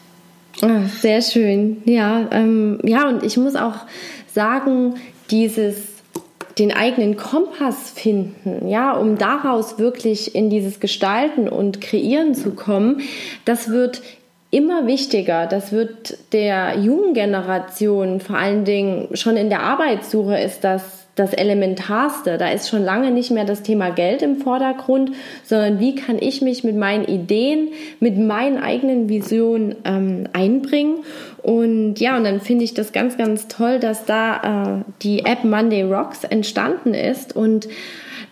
Oh, 0.61 0.89
sehr 1.01 1.21
schön. 1.21 1.81
Ja, 1.85 2.27
ähm, 2.31 2.77
ja, 2.83 3.07
und 3.07 3.23
ich 3.23 3.37
muss 3.37 3.55
auch 3.55 3.87
sagen, 4.35 4.99
dieses 5.31 5.77
den 6.59 6.71
eigenen 6.71 7.15
Kompass 7.15 7.91
finden, 7.91 8.67
ja, 8.67 8.91
um 8.93 9.17
daraus 9.17 9.79
wirklich 9.79 10.35
in 10.35 10.49
dieses 10.49 10.79
Gestalten 10.79 11.47
und 11.47 11.81
Kreieren 11.81 12.35
zu 12.35 12.51
kommen, 12.51 13.01
das 13.45 13.69
wird 13.69 14.01
immer 14.51 14.87
wichtiger. 14.87 15.47
Das 15.47 15.71
wird 15.71 16.17
der 16.33 16.77
jungen 16.79 17.13
Generation 17.13 18.19
vor 18.19 18.37
allen 18.37 18.65
Dingen 18.65 19.15
schon 19.15 19.37
in 19.37 19.49
der 19.49 19.61
Arbeitssuche 19.61 20.37
ist 20.39 20.63
das 20.63 21.08
das 21.19 21.33
Elementarste. 21.33 22.37
Da 22.37 22.49
ist 22.49 22.69
schon 22.69 22.83
lange 22.83 23.11
nicht 23.11 23.29
mehr 23.29 23.45
das 23.45 23.61
Thema 23.61 23.89
Geld 23.89 24.21
im 24.21 24.37
Vordergrund, 24.37 25.11
sondern 25.43 25.79
wie 25.79 25.95
kann 25.95 26.17
ich 26.19 26.41
mich 26.41 26.63
mit 26.63 26.75
meinen 26.75 27.05
Ideen, 27.05 27.69
mit 27.99 28.17
meinen 28.17 28.57
eigenen 28.57 29.09
Visionen 29.09 29.75
ähm, 29.83 30.27
einbringen. 30.33 31.03
Und 31.43 31.99
ja, 31.99 32.17
und 32.17 32.23
dann 32.23 32.39
finde 32.39 32.63
ich 32.63 32.73
das 32.73 32.91
ganz, 32.91 33.17
ganz 33.17 33.47
toll, 33.47 33.79
dass 33.79 34.05
da 34.05 34.79
äh, 34.79 34.91
die 35.01 35.25
App 35.25 35.43
Monday 35.43 35.83
Rocks 35.83 36.23
entstanden 36.23 36.93
ist. 36.93 37.35
Und 37.35 37.67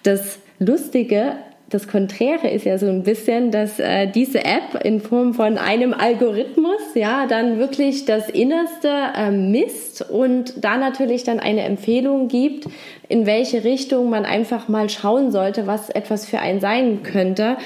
das 0.03 0.39
Lustige 0.59 1.33
das 1.69 1.89
Konträre 1.89 2.49
ist 2.49 2.65
ja 2.65 2.77
so 2.77 2.87
ein 2.87 3.03
bisschen, 3.03 3.51
dass 3.51 3.77
äh, 3.77 4.07
diese 4.07 4.45
App 4.45 4.85
in 4.85 5.01
Form 5.01 5.33
von 5.33 5.57
einem 5.57 5.93
Algorithmus 5.93 6.81
ja 6.95 7.25
dann 7.27 7.59
wirklich 7.59 8.05
das 8.05 8.29
Innerste 8.29 8.89
äh, 9.15 9.31
misst 9.31 10.09
und 10.09 10.63
da 10.63 10.77
natürlich 10.77 11.25
dann 11.25 11.41
eine 11.41 11.63
Empfehlung 11.63 12.29
gibt, 12.29 12.67
in 13.09 13.25
welche 13.25 13.65
Richtung 13.65 14.09
man 14.09 14.23
einfach 14.23 14.69
mal 14.69 14.89
schauen 14.89 15.31
sollte, 15.31 15.67
was 15.67 15.89
etwas 15.89 16.25
für 16.25 16.39
einen 16.39 16.61
sein 16.61 17.03
könnte. 17.03 17.57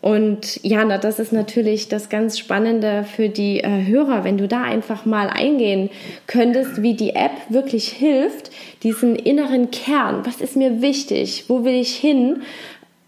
Und 0.00 0.64
ja, 0.64 0.82
na, 0.86 0.96
das 0.96 1.18
ist 1.18 1.32
natürlich 1.32 1.88
das 1.88 2.08
ganz 2.08 2.38
Spannende 2.38 3.04
für 3.04 3.28
die 3.28 3.60
äh, 3.60 3.84
Hörer, 3.86 4.24
wenn 4.24 4.38
du 4.38 4.48
da 4.48 4.62
einfach 4.62 5.04
mal 5.04 5.28
eingehen 5.28 5.90
könntest, 6.26 6.80
wie 6.80 6.94
die 6.94 7.10
App 7.10 7.32
wirklich 7.50 7.88
hilft, 7.88 8.50
diesen 8.82 9.16
inneren 9.16 9.70
Kern, 9.70 10.22
was 10.24 10.40
ist 10.40 10.56
mir 10.56 10.80
wichtig, 10.80 11.44
wo 11.48 11.64
will 11.64 11.74
ich 11.74 11.94
hin, 11.94 12.40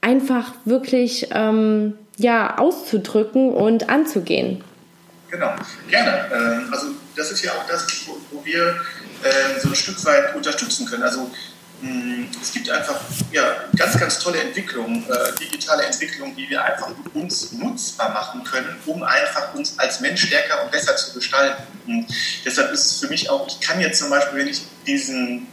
einfach 0.02 0.52
wirklich 0.66 1.28
ähm, 1.30 1.94
ja, 2.18 2.59
auszudrücken 2.59 3.54
und 3.54 3.88
anzugehen. 3.88 4.62
Genau, 5.30 5.54
gerne. 5.88 6.26
Ähm, 6.35 6.68
also 6.71 6.88
das 7.16 7.30
ist 7.30 7.42
ja 7.42 7.52
auch 7.52 7.66
das, 7.66 7.87
wo, 8.06 8.44
wir 8.44 8.76
äh, 9.23 9.61
so 9.61 9.68
ein 9.68 9.75
Stück 9.75 10.04
weit 10.04 10.35
unterstützen 10.35 10.87
können. 10.87 11.04
Also 11.04 11.30
mh, 11.80 12.26
es 12.42 12.52
gibt 12.52 12.68
einfach 12.68 13.00
ja, 13.30 13.64
ganz, 13.76 13.99
ganz 13.99 14.18
tolle 14.18 14.40
Entwicklungen, 14.40 15.04
äh, 15.09 15.38
digitale 15.40 15.85
Entwicklungen, 15.85 16.37
die 16.37 16.50
wir 16.50 16.62
einfach 16.62 16.90
uns 17.14 17.52
nutzbar 17.52 18.11
machen 18.11 18.44
können, 18.44 18.76
um 18.85 19.02
einfach 19.04 19.54
uns 19.54 19.78
als 19.78 20.00
Mensch 20.00 20.26
stärker 20.26 20.64
und 20.64 20.71
besser 20.71 20.97
zu 20.97 21.14
gestalten. 21.14 21.62
Und 21.87 22.06
deshalb 22.44 22.73
ist 22.73 22.87
es 22.87 23.00
für 23.00 23.09
mich 23.09 23.30
auch, 23.30 23.47
ich 23.47 23.61
kann 23.61 23.80
jetzt 23.80 24.00
zum 24.00 24.11
Beispiel, 24.11 24.40
wenn 24.40 24.49
ich 24.49 24.62
diesen 24.87 25.47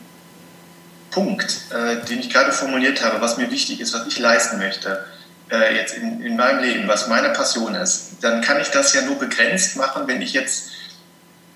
Punkt, 1.12 1.58
äh, 1.72 2.06
den 2.06 2.20
ich 2.20 2.30
gerade 2.30 2.52
formuliert 2.52 3.04
habe, 3.04 3.22
was 3.22 3.38
mir 3.38 3.50
wichtig 3.52 3.80
ist, 3.80 3.94
was 3.94 4.08
ich 4.08 4.20
leisten 4.20 4.58
möchte, 4.58 5.06
äh, 5.52 5.76
jetzt 5.76 5.96
in, 5.96 6.22
in 6.22 6.36
meinem 6.36 6.64
Leben, 6.64 6.88
was 6.88 7.08
meine 7.08 7.30
Passion 7.30 7.76
ist, 7.76 8.18
dann 8.22 8.42
kann 8.42 8.60
ich 8.60 8.70
das 8.70 8.94
ja 8.94 9.02
nur 9.02 9.18
begrenzt 9.18 9.76
machen, 9.76 10.08
wenn 10.08 10.22
ich 10.22 10.34
jetzt 10.34 10.72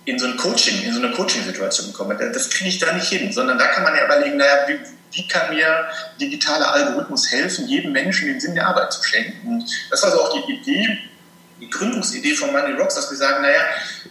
in 0.05 0.19
so 0.19 0.25
ein 0.25 0.37
Coaching, 0.37 0.83
in 0.83 0.93
so 0.93 1.01
eine 1.01 1.13
Coaching-Situation 1.13 1.93
komme. 1.93 2.15
Das 2.15 2.49
kriege 2.49 2.69
ich 2.69 2.79
da 2.79 2.91
nicht 2.93 3.07
hin, 3.07 3.31
sondern 3.31 3.57
da 3.57 3.67
kann 3.67 3.83
man 3.83 3.95
ja 3.95 4.05
überlegen, 4.05 4.37
naja, 4.37 4.67
wie, 4.67 4.79
wie 5.11 5.27
kann 5.27 5.53
mir 5.53 5.85
digitaler 6.19 6.73
Algorithmus 6.73 7.31
helfen, 7.31 7.67
jedem 7.67 7.91
Menschen 7.93 8.27
den 8.27 8.39
Sinn 8.39 8.55
der 8.55 8.67
Arbeit 8.67 8.91
zu 8.91 9.03
schenken? 9.03 9.47
Und 9.47 9.65
das 9.89 10.03
war 10.03 10.11
so 10.11 10.21
auch 10.21 10.45
die 10.45 10.53
Idee, 10.53 10.99
die 11.61 11.69
Gründungsidee 11.69 12.35
von 12.35 12.51
Money 12.51 12.73
Rocks, 12.73 12.95
dass 12.95 13.09
wir 13.09 13.17
sagen, 13.17 13.41
naja, 13.41 13.61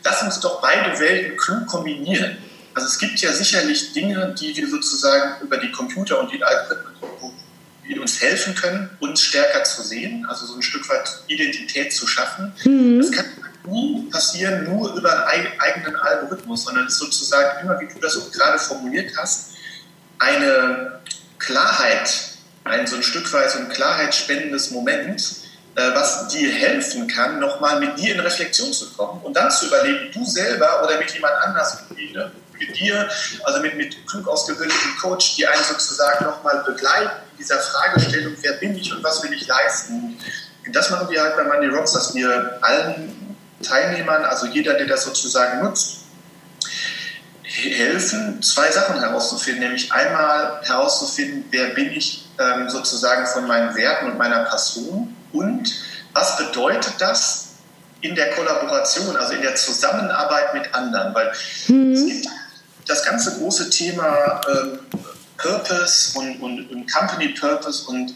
lass 0.03 0.23
uns 0.23 0.41
doch 0.41 0.63
beide 0.63 0.99
Welten 0.99 1.37
klug 1.37 1.67
kombinieren. 1.67 2.39
Also 2.75 2.89
es 2.89 2.99
gibt 2.99 3.21
ja 3.21 3.33
sicherlich 3.33 3.93
Dinge, 3.93 4.35
die 4.39 4.57
wir 4.57 4.69
sozusagen 4.69 5.43
über 5.43 5.59
die 5.59 5.71
Computer 5.71 6.21
und 6.21 6.33
die 6.33 6.43
Algorithmen 6.43 6.93
die 7.93 7.99
uns 7.99 8.21
helfen 8.21 8.55
können, 8.55 8.91
uns 9.01 9.21
stärker 9.21 9.65
zu 9.65 9.83
sehen, 9.83 10.25
also 10.29 10.47
so 10.47 10.55
ein 10.55 10.63
Stück 10.63 10.89
weit 10.89 11.23
Identität 11.27 11.93
zu 11.93 12.07
schaffen. 12.07 12.53
Mhm. 12.65 13.01
Das 13.01 13.11
kann 13.11 13.27
nie 13.67 14.09
passieren, 14.11 14.65
nur 14.65 14.95
über 14.95 15.27
einen 15.27 15.49
eigenen 15.59 15.97
Algorithmus, 15.97 16.65
sondern 16.65 16.87
es 16.87 16.95
ist 16.95 16.99
sozusagen 17.01 17.61
immer, 17.61 17.79
wie 17.81 17.87
du 17.87 17.99
das 18.01 18.17
auch 18.17 18.31
gerade 18.31 18.59
formuliert 18.59 19.13
hast, 19.17 19.53
eine 20.19 21.01
Klarheit, 21.39 22.11
ein 22.65 22.87
so 22.87 22.97
ein 22.97 23.03
Stück 23.03 23.33
weit 23.33 23.51
so 23.51 23.59
ein 23.59 23.69
klarheitsspendendes 23.69 24.71
Moment, 24.71 25.21
äh, 25.75 25.95
was 25.95 26.29
dir 26.29 26.51
helfen 26.51 27.09
kann, 27.09 27.41
nochmal 27.41 27.81
mit 27.81 27.99
dir 27.99 28.15
in 28.15 28.21
Reflexion 28.21 28.73
zu 28.73 28.91
kommen 28.93 29.21
und 29.23 29.37
dann 29.37 29.51
zu 29.51 29.67
überlegen, 29.67 30.11
du 30.13 30.25
selber 30.25 30.85
oder 30.85 30.99
mit 30.99 31.11
jemand 31.13 31.35
anders, 31.43 31.79
ne, 31.91 32.31
mit 32.59 32.79
dir, 32.79 33.09
also 33.45 33.61
mit, 33.61 33.77
mit 33.77 34.07
klug 34.07 34.29
ausgebildeten 34.29 34.97
Coach, 35.01 35.37
die 35.37 35.47
einen 35.47 35.65
sozusagen 35.65 36.25
nochmal 36.25 36.63
begleiten 36.65 37.11
in 37.33 37.39
dieser 37.39 37.59
Fragestellung, 37.59 38.35
wer 38.41 38.53
bin 38.55 38.77
ich 38.77 38.93
und 38.93 39.03
was 39.03 39.23
will 39.23 39.33
ich 39.33 39.47
leisten. 39.47 40.19
Und 40.67 40.77
das 40.77 40.91
machen 40.91 41.09
wir 41.11 41.23
halt 41.23 41.37
bei 41.37 41.45
Money 41.45 41.69
Rocks, 41.69 41.93
dass 41.93 42.15
wir 42.15 42.59
allen 42.61 43.37
Teilnehmern, 43.63 44.25
also 44.25 44.47
jeder, 44.47 44.75
der 44.75 44.87
das 44.87 45.05
sozusagen 45.05 45.63
nutzt, 45.63 45.99
helfen, 47.43 48.43
zwei 48.43 48.71
Sachen 48.71 48.99
herauszufinden, 49.01 49.65
nämlich 49.65 49.93
einmal 49.93 50.61
herauszufinden, 50.63 51.45
wer 51.51 51.69
bin 51.69 51.93
ich 51.93 52.27
ähm, 52.39 52.69
sozusagen 52.69 53.27
von 53.27 53.47
meinen 53.47 53.75
Werten 53.77 54.11
und 54.11 54.19
meiner 54.19 54.45
Passion 54.45 55.15
und 55.33 55.73
was 56.15 56.37
bedeutet 56.39 56.95
das 56.99 57.49
in 58.01 58.15
der 58.15 58.31
Kollaboration, 58.31 59.17
also 59.17 59.35
in 59.35 59.43
der 59.43 59.55
Zusammenarbeit 59.55 60.55
mit 60.55 60.75
anderen, 60.75 61.15
weil 61.15 61.33
mhm. 61.69 61.93
es 61.93 62.07
gibt 62.07 62.27
das 62.87 63.05
ganze 63.05 63.39
große 63.39 63.71
Thema 63.71 64.41
ähm, 64.49 64.79
Purpose 65.39 66.19
und, 66.19 66.41
und, 66.41 66.71
und, 66.71 66.93
Company 66.93 67.29
Purpose 67.29 67.89
und 67.89 68.15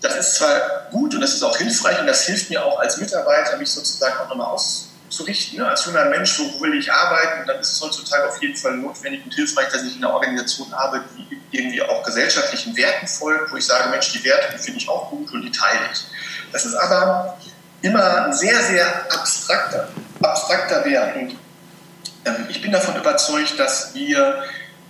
das 0.00 0.14
ist 0.16 0.34
zwar 0.36 0.86
gut 0.90 1.14
und 1.14 1.20
das 1.20 1.34
ist 1.34 1.42
auch 1.42 1.56
hilfreich 1.56 1.98
und 2.00 2.06
das 2.06 2.24
hilft 2.26 2.50
mir 2.50 2.64
auch 2.64 2.78
als 2.78 2.98
Mitarbeiter, 2.98 3.56
mich 3.56 3.70
sozusagen 3.70 4.16
auch 4.18 4.28
nochmal 4.28 4.46
auszurichten. 4.46 5.58
Ne? 5.58 5.68
Als 5.68 5.84
junger 5.86 6.04
Mensch, 6.04 6.38
wo 6.38 6.60
will 6.60 6.78
ich 6.78 6.92
arbeiten, 6.92 7.46
dann 7.46 7.58
ist 7.58 7.72
es 7.72 7.80
heutzutage 7.80 8.28
auf 8.28 8.40
jeden 8.40 8.56
Fall 8.56 8.76
notwendig 8.76 9.24
und 9.24 9.34
hilfreich, 9.34 9.68
dass 9.72 9.82
ich 9.82 9.96
in 9.96 10.04
einer 10.04 10.14
Organisation 10.14 10.72
arbeite, 10.72 11.04
die 11.16 11.40
irgendwie 11.50 11.82
auch 11.82 12.04
gesellschaftlichen 12.04 12.76
Werten 12.76 13.08
folgt, 13.08 13.50
wo 13.50 13.56
ich 13.56 13.66
sage, 13.66 13.88
Mensch, 13.88 14.12
die 14.12 14.22
Werte, 14.22 14.56
finde 14.58 14.78
ich 14.78 14.88
auch 14.88 15.10
gut 15.10 15.32
und 15.32 15.42
die 15.42 15.50
teile 15.50 15.80
ich. 15.92 16.04
Das 16.52 16.64
ist 16.64 16.74
aber 16.74 17.36
immer 17.82 18.26
ein 18.26 18.32
sehr, 18.32 18.62
sehr 18.62 19.12
abstrakter, 19.12 19.88
abstrakter 20.22 20.84
Wert. 20.84 21.16
Und 21.16 21.36
ähm, 22.24 22.46
ich 22.48 22.60
bin 22.60 22.72
davon 22.72 22.96
überzeugt, 22.96 23.58
dass 23.58 23.94
wir 23.94 24.42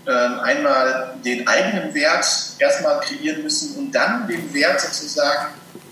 ähm, 0.07 0.41
einmal 0.41 1.15
den 1.25 1.47
eigenen 1.47 1.95
Wert 1.95 2.27
erstmal 2.59 3.01
kreieren 3.01 3.43
müssen 3.43 3.77
und 3.77 3.93
dann 3.93 4.27
den 4.27 4.53
Wert 4.55 4.81
sozusagen, 4.81 5.49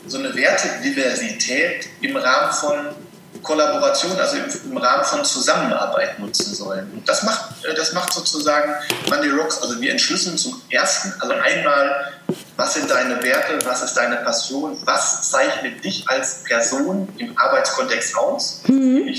so 0.07 0.19
eine 0.19 0.35
Wertediversität 0.35 1.89
im 2.01 2.17
Rahmen 2.17 2.53
von 2.53 2.95
Kollaboration, 3.43 4.19
also 4.19 4.37
im, 4.37 4.71
im, 4.71 4.77
Rahmen 4.77 5.05
von 5.05 5.25
Zusammenarbeit 5.25 6.19
nutzen 6.19 6.55
sollen. 6.55 6.91
Und 6.93 7.09
das 7.09 7.23
macht, 7.23 7.65
äh, 7.65 7.75
das 7.75 7.93
macht 7.93 8.13
sozusagen 8.13 8.73
Monday 9.09 9.31
Rocks. 9.31 9.61
Also 9.63 9.81
wir 9.81 9.91
entschlüsseln 9.91 10.39
zum 10.39 10.61
ersten, 10.71 11.13
also 11.21 11.35
einmal, 11.35 12.13
was 12.57 12.75
sind 12.75 12.91
deine 12.91 13.23
Werte, 13.23 13.59
was 13.65 13.83
ist 13.83 13.95
deine 13.95 14.17
Passion, 14.17 14.79
was 14.85 15.31
zeichnet 15.31 15.85
dich 15.85 16.09
als 16.09 16.45
Person 16.45 17.09
im 17.19 17.37
Arbeitskontext 17.37 18.17
aus. 18.17 18.63
Mhm. 18.67 19.15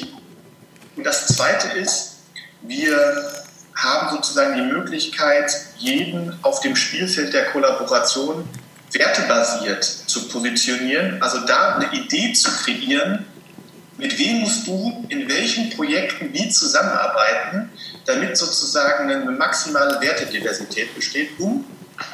Und 0.97 1.03
das 1.03 1.27
zweite 1.27 1.77
ist, 1.77 2.15
wir 2.63 3.43
haben 3.75 4.15
sozusagen 4.15 4.55
die 4.55 4.73
Möglichkeit, 4.73 5.51
jeden 5.77 6.37
auf 6.41 6.59
dem 6.61 6.75
Spielfeld 6.75 7.33
der 7.33 7.45
Kollaboration 7.51 8.49
wertebasiert 8.91 9.83
zu 9.83 10.27
positionieren, 10.27 11.21
also 11.21 11.45
da 11.45 11.75
eine 11.75 11.93
Idee 11.93 12.33
zu 12.33 12.49
kreieren, 12.49 13.25
mit 13.97 14.17
wem 14.17 14.41
musst 14.41 14.65
du 14.67 15.05
in 15.09 15.27
welchen 15.29 15.69
Projekten 15.71 16.33
wie 16.33 16.49
zusammenarbeiten, 16.49 17.69
damit 18.05 18.37
sozusagen 18.37 19.11
eine 19.11 19.31
maximale 19.31 19.99
Wertediversität 20.01 20.93
besteht, 20.95 21.39
um 21.39 21.65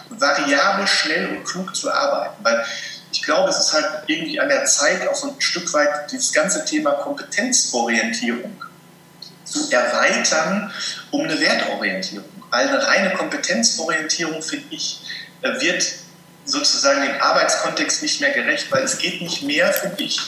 variabel, 0.10 0.88
schnell 0.88 1.30
und 1.30 1.44
klug 1.46 1.76
zu 1.76 1.92
arbeiten. 1.92 2.44
Weil 2.44 2.66
ich 3.12 3.22
glaube, 3.22 3.50
es 3.50 3.60
ist 3.60 3.74
halt 3.74 3.86
irgendwie 4.08 4.40
an 4.40 4.50
der 4.50 4.66
Zeit, 4.66 5.08
auch 5.08 5.16
so 5.16 5.30
ein 5.30 5.42
Stück 5.42 5.72
weit 5.74 6.12
dieses 6.12 6.34
ganze 6.34 6.66
Thema 6.66 6.92
Kompetenzorientierung 6.92 8.64
zu 9.54 9.72
erweitern 9.72 10.74
um 11.12 11.24
eine 11.24 11.40
Wertorientierung. 11.40 12.28
Weil 12.50 12.68
eine 12.68 12.86
reine 12.86 13.14
Kompetenzorientierung, 13.14 14.42
finde 14.42 14.76
ich, 14.76 15.00
äh, 15.42 15.60
wird 15.62 15.84
sozusagen 16.46 17.02
dem 17.02 17.22
Arbeitskontext 17.22 18.02
nicht 18.04 18.22
mehr 18.22 18.32
gerecht, 18.32 18.72
weil 18.72 18.84
es 18.84 18.98
geht 18.98 19.22
nicht 19.22 19.44
mehr, 19.44 19.72
finde 19.72 20.04
ich, 20.04 20.20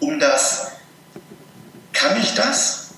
um 0.00 0.18
das, 0.18 0.72
kann 1.92 2.20
ich 2.20 2.34
das, 2.34 2.88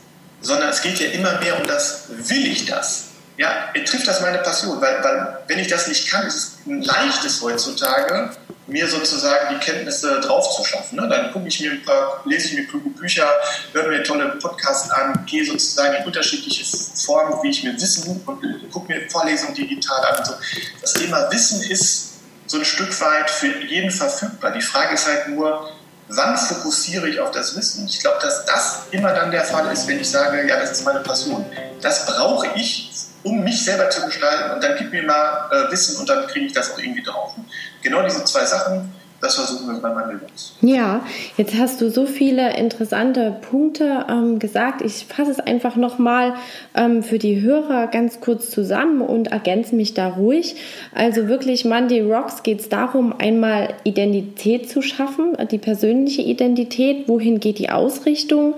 sondern 0.40 0.71
es 0.71 0.83
geht 0.83 0.99
ja 0.99 1.09
immer 1.09 1.38
mehr 1.40 1.59
um 1.61 1.66
das, 1.66 2.04
will 2.09 2.47
ich 2.47 2.64
das. 2.66 3.03
Ja, 3.36 3.72
trifft 3.84 4.06
das 4.06 4.20
meine 4.20 4.38
Passion, 4.38 4.80
weil, 4.80 5.02
weil 5.02 5.38
wenn 5.48 5.58
ich 5.58 5.68
das 5.68 5.88
nicht 5.88 6.10
kann, 6.10 6.26
ist 6.26 6.34
es 6.34 6.66
ein 6.66 6.82
leichtes 6.82 7.42
heutzutage, 7.42 8.30
mir 8.66 8.88
sozusagen 8.88 9.54
die 9.54 9.64
Kenntnisse 9.64 10.20
drauf 10.20 10.56
zu 10.56 10.64
schaffen. 10.64 10.96
Ne? 10.96 11.08
Dann 11.08 11.32
gucke 11.32 11.48
ich 11.48 11.60
mir 11.60 11.72
ein 11.72 11.82
paar, 11.84 12.22
lese 12.24 12.48
ich 12.48 12.54
mir 12.54 12.66
kluge 12.66 12.90
Bücher, 12.90 13.28
höre 13.72 13.88
mir 13.88 14.02
tolle 14.02 14.36
Podcasts 14.40 14.90
an, 14.90 15.24
gehe 15.26 15.44
sozusagen 15.44 15.96
in 15.96 16.04
unterschiedliche 16.04 16.64
Formen, 16.96 17.42
wie 17.42 17.50
ich 17.50 17.62
mir 17.62 17.74
Wissen 17.74 18.22
und 18.26 18.70
gucke 18.70 18.92
mir 18.92 19.10
Vorlesungen 19.10 19.54
digital 19.54 20.04
an. 20.06 20.24
So. 20.24 20.34
Das 20.80 20.94
Thema 20.94 21.30
Wissen 21.30 21.62
ist 21.70 22.14
so 22.46 22.58
ein 22.58 22.64
Stück 22.64 22.98
weit 23.00 23.30
für 23.30 23.64
jeden 23.64 23.90
verfügbar. 23.90 24.52
Die 24.52 24.62
Frage 24.62 24.94
ist 24.94 25.06
halt 25.06 25.28
nur, 25.28 25.70
wann 26.08 26.37
fokussiere 26.37 27.08
ich 27.08 27.20
auf 27.20 27.30
das 27.30 27.56
Wissen? 27.56 27.87
Ich 27.87 28.00
glaube, 28.00 28.18
dass 28.20 28.44
das 28.44 28.82
immer 28.90 29.12
dann 29.12 29.30
der 29.30 29.44
Fall 29.44 29.73
ist, 29.73 29.87
wenn 29.88 30.00
ich 30.00 30.11
sage, 30.11 30.46
ja, 30.46 30.58
das 30.58 30.73
ist 30.73 30.84
meine 30.84 31.00
Passion. 31.00 31.44
Das 31.80 32.06
brauche 32.06 32.49
ich, 32.54 32.90
um 33.23 33.42
mich 33.42 33.64
selber 33.64 33.90
zu 33.90 34.04
gestalten 34.04 34.52
und 34.52 34.62
dann 34.62 34.76
gib 34.76 34.90
mir 34.90 35.02
mal 35.02 35.49
äh, 35.50 35.73
Wissen 35.73 35.96
und 35.96 36.08
dann 36.08 36.26
kriege 36.26 36.46
ich 36.46 36.52
das 36.52 36.73
auch 36.73 36.78
irgendwie 36.78 37.02
drauf. 37.02 37.34
Genau 37.82 38.02
diese 38.02 38.25
zwei 38.25 38.44
Sachen, 38.44 38.92
das 39.25 39.37
versuchen 39.37 39.73
wir 39.73 39.81
bei 39.81 39.95
Mandelwurst. 39.95 40.57
Ja, 40.61 41.00
jetzt 41.38 41.54
hast 41.54 41.81
du 41.81 41.90
so 41.90 42.04
viele 42.04 42.57
interessante 42.59 43.35
Punkte 43.50 44.04
ähm, 44.09 44.38
gesagt. 44.38 44.83
Ich 44.83 45.07
fasse 45.07 45.31
es 45.31 45.40
einfach 45.40 45.76
nochmal 45.76 46.35
ähm, 46.75 47.02
für 47.02 47.19
die 47.19 47.40
Hörer 47.40 47.87
ganz 47.87 48.21
kurz 48.21 48.50
zusammen 48.50 49.00
und 49.00 49.28
ergänze 49.28 49.75
mich 49.75 49.95
da 49.95 50.09
ruhig. 50.09 50.57
Also 50.95 51.26
wirklich, 51.26 51.64
Monday 51.64 52.02
Rocks 52.02 52.43
geht 52.43 52.61
es 52.61 52.69
darum, 52.69 53.14
einmal 53.19 53.73
Identität 53.85 54.69
zu 54.69 54.83
schaffen, 54.83 55.37
die 55.50 55.59
persönliche 55.59 56.21
Identität, 56.21 57.09
wohin 57.09 57.40
geht 57.40 57.59
die 57.59 57.71
Ausrichtung, 57.71 58.54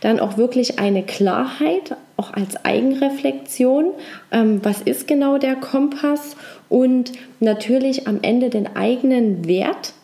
dann 0.00 0.20
auch 0.20 0.36
wirklich 0.36 0.78
eine 0.78 1.02
Klarheit, 1.02 1.96
auch 2.18 2.34
als 2.34 2.62
Eigenreflexion, 2.62 3.86
ähm, 4.32 4.60
was 4.62 4.82
ist 4.82 5.08
genau 5.08 5.38
der 5.38 5.56
Kompass 5.56 6.36
und 6.68 7.12
natürlich 7.40 8.06
am 8.06 8.18
Ende 8.20 8.50
den 8.50 8.76
eigenen 8.76 9.46
Wert 9.46 9.94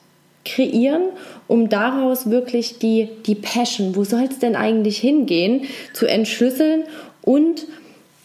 kreieren, 0.47 1.03
um 1.47 1.69
daraus 1.69 2.31
wirklich 2.31 2.79
die, 2.79 3.09
die 3.27 3.35
Passion, 3.35 3.95
wo 3.95 4.05
soll 4.05 4.29
es 4.31 4.39
denn 4.39 4.57
eigentlich 4.57 4.99
hingehen, 4.99 5.65
zu 5.93 6.07
entschlüsseln 6.07 6.85
und 7.23 7.67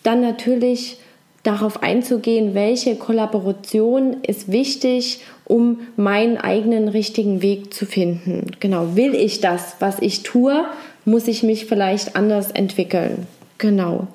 dann 0.04 0.22
natürlich 0.22 0.98
darauf 1.44 1.82
einzugehen, 1.84 2.54
welche 2.54 2.96
Kollaboration 2.96 4.18
ist 4.25 4.51
wichtig, 4.51 5.22
um 5.46 5.82
meinen 5.98 6.38
eigenen 6.38 6.88
richtigen 6.88 7.42
Weg 7.42 7.74
zu 7.74 7.86
finden. 7.86 8.51
Genau, 8.60 8.96
will 8.96 9.16
ich 9.16 9.42
das, 9.42 9.75
was 9.80 10.00
ich 10.00 10.24
tue, 10.24 10.63
muss 11.04 11.28
ich 11.28 11.44
mich 11.44 11.66
vielleicht 11.66 12.16
anders 12.16 12.51
entwickeln. 12.51 13.28
Genau. 13.58 14.08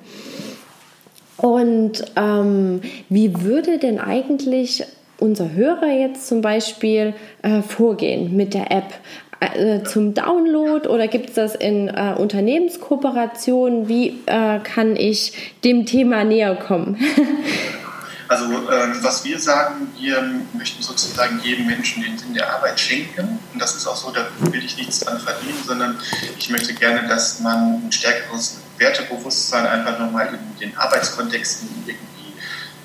Und 1.36 2.04
ähm, 2.16 2.80
wie 3.08 3.42
würde 3.42 3.78
denn 3.78 3.98
eigentlich 4.00 4.84
unser 5.18 5.52
Hörer 5.52 5.88
jetzt 5.88 6.28
zum 6.28 6.42
Beispiel 6.42 7.14
äh, 7.42 7.62
vorgehen 7.62 8.36
mit 8.36 8.54
der 8.54 8.70
App? 8.70 8.94
Äh, 9.38 9.82
zum 9.82 10.14
Download 10.14 10.88
oder 10.88 11.08
gibt 11.08 11.28
es 11.28 11.34
das 11.34 11.54
in 11.54 11.88
äh, 11.88 12.14
Unternehmenskooperationen? 12.16 13.86
Wie 13.86 14.22
äh, 14.24 14.60
kann 14.60 14.96
ich 14.96 15.54
dem 15.62 15.84
Thema 15.84 16.24
näher 16.24 16.54
kommen? 16.56 16.96
also 18.28 18.46
ähm, 18.46 18.96
was 19.02 19.26
wir 19.26 19.38
sagen, 19.38 19.88
wir 19.98 20.24
möchten 20.54 20.82
sozusagen 20.82 21.38
jedem 21.42 21.66
Menschen 21.66 22.02
den 22.02 22.16
Sinn 22.16 22.32
der 22.32 22.50
Arbeit 22.50 22.80
schenken. 22.80 23.38
Und 23.52 23.60
das 23.60 23.76
ist 23.76 23.86
auch 23.86 23.96
so, 23.96 24.10
da 24.10 24.26
will 24.50 24.64
ich 24.64 24.78
nichts 24.78 25.00
dran 25.00 25.20
verdienen, 25.20 25.58
sondern 25.66 25.98
ich 26.38 26.48
möchte 26.48 26.72
gerne, 26.72 27.06
dass 27.06 27.40
man 27.40 27.86
ein 27.86 27.92
stärkeres 27.92 28.60
Wertebewusstsein 28.78 29.66
einfach 29.66 29.98
nochmal 29.98 30.28
in 30.28 30.58
den 30.60 30.76
Arbeitskontexten 30.78 31.68
irgendwie 31.86 32.32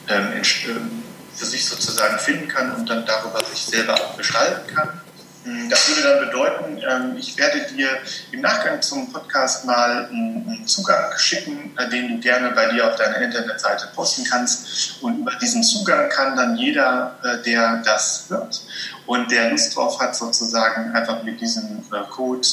ähm, 0.10 0.42
ähm 0.68 1.11
für 1.42 1.48
sich 1.48 1.66
sozusagen 1.66 2.20
finden 2.20 2.48
kann 2.48 2.76
und 2.76 2.88
dann 2.88 3.04
darüber 3.04 3.44
sich 3.44 3.66
selber 3.66 3.96
auch 3.96 4.16
gestalten 4.16 4.76
kann. 4.76 5.02
Hm, 5.44 5.72
das 5.72 5.90
würde 5.90 6.04
dann 6.04 6.28
bedeuten, 6.28 6.82
ähm, 6.88 7.18
ich 7.18 7.36
werde 7.36 7.66
dir 7.74 7.90
im 8.32 8.42
Nachgang 8.42 8.80
zum 8.80 9.12
Podcast 9.12 9.66
mal 9.66 10.06
einen 10.06 10.68
Zugang 10.68 11.18
schicken, 11.18 11.76
äh, 11.80 11.90
den 11.90 12.10
du 12.10 12.20
gerne 12.20 12.52
bei 12.52 12.72
dir 12.72 12.88
auf 12.88 12.96
deiner 12.96 13.18
Internetseite 13.18 13.88
posten 13.96 14.24
kannst. 14.30 15.02
Und 15.02 15.18
über 15.18 15.32
diesen 15.42 15.64
Zugang 15.64 16.10
kann 16.10 16.36
dann 16.36 16.58
jeder, 16.58 17.18
äh, 17.24 17.42
der 17.42 17.82
das 17.84 18.26
hört 18.30 18.62
und 19.08 19.32
der 19.32 19.50
Lust 19.50 19.76
drauf 19.76 20.00
hat, 20.00 20.16
sozusagen 20.16 20.92
einfach 20.92 21.24
mit 21.24 21.42
diesem 21.42 21.80
äh, 21.92 22.08
Code 22.12 22.48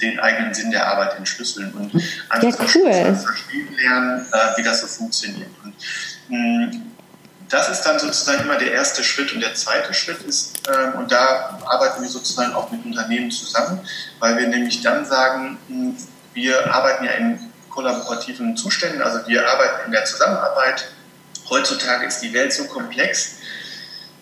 den 0.00 0.18
eigenen 0.20 0.54
Sinn 0.54 0.70
der 0.70 0.86
Arbeit 0.86 1.18
entschlüsseln 1.18 1.72
und 1.72 1.92
einfach 2.30 2.58
ja, 2.60 2.66
cool. 2.76 3.16
verstehen 3.16 3.74
lernen, 3.74 4.26
wie 4.56 4.62
das 4.62 4.80
so 4.80 4.86
funktioniert. 4.86 5.50
Und, 5.64 5.74
hm, 6.28 6.91
das 7.52 7.68
ist 7.68 7.82
dann 7.82 7.98
sozusagen 7.98 8.44
immer 8.44 8.56
der 8.56 8.72
erste 8.72 9.04
Schritt. 9.04 9.32
Und 9.34 9.40
der 9.40 9.54
zweite 9.54 9.92
Schritt 9.92 10.22
ist, 10.22 10.66
äh, 10.66 10.96
und 10.96 11.12
da 11.12 11.58
arbeiten 11.66 12.00
wir 12.00 12.08
sozusagen 12.08 12.54
auch 12.54 12.70
mit 12.70 12.84
Unternehmen 12.84 13.30
zusammen, 13.30 13.78
weil 14.20 14.38
wir 14.38 14.48
nämlich 14.48 14.80
dann 14.80 15.04
sagen, 15.04 15.58
hm, 15.68 15.96
wir 16.32 16.74
arbeiten 16.74 17.04
ja 17.04 17.12
in 17.12 17.38
kollaborativen 17.68 18.56
Zuständen, 18.56 19.02
also 19.02 19.26
wir 19.26 19.46
arbeiten 19.46 19.86
in 19.86 19.92
der 19.92 20.06
Zusammenarbeit. 20.06 20.88
Heutzutage 21.50 22.06
ist 22.06 22.20
die 22.20 22.32
Welt 22.32 22.54
so 22.54 22.64
komplex, 22.64 23.34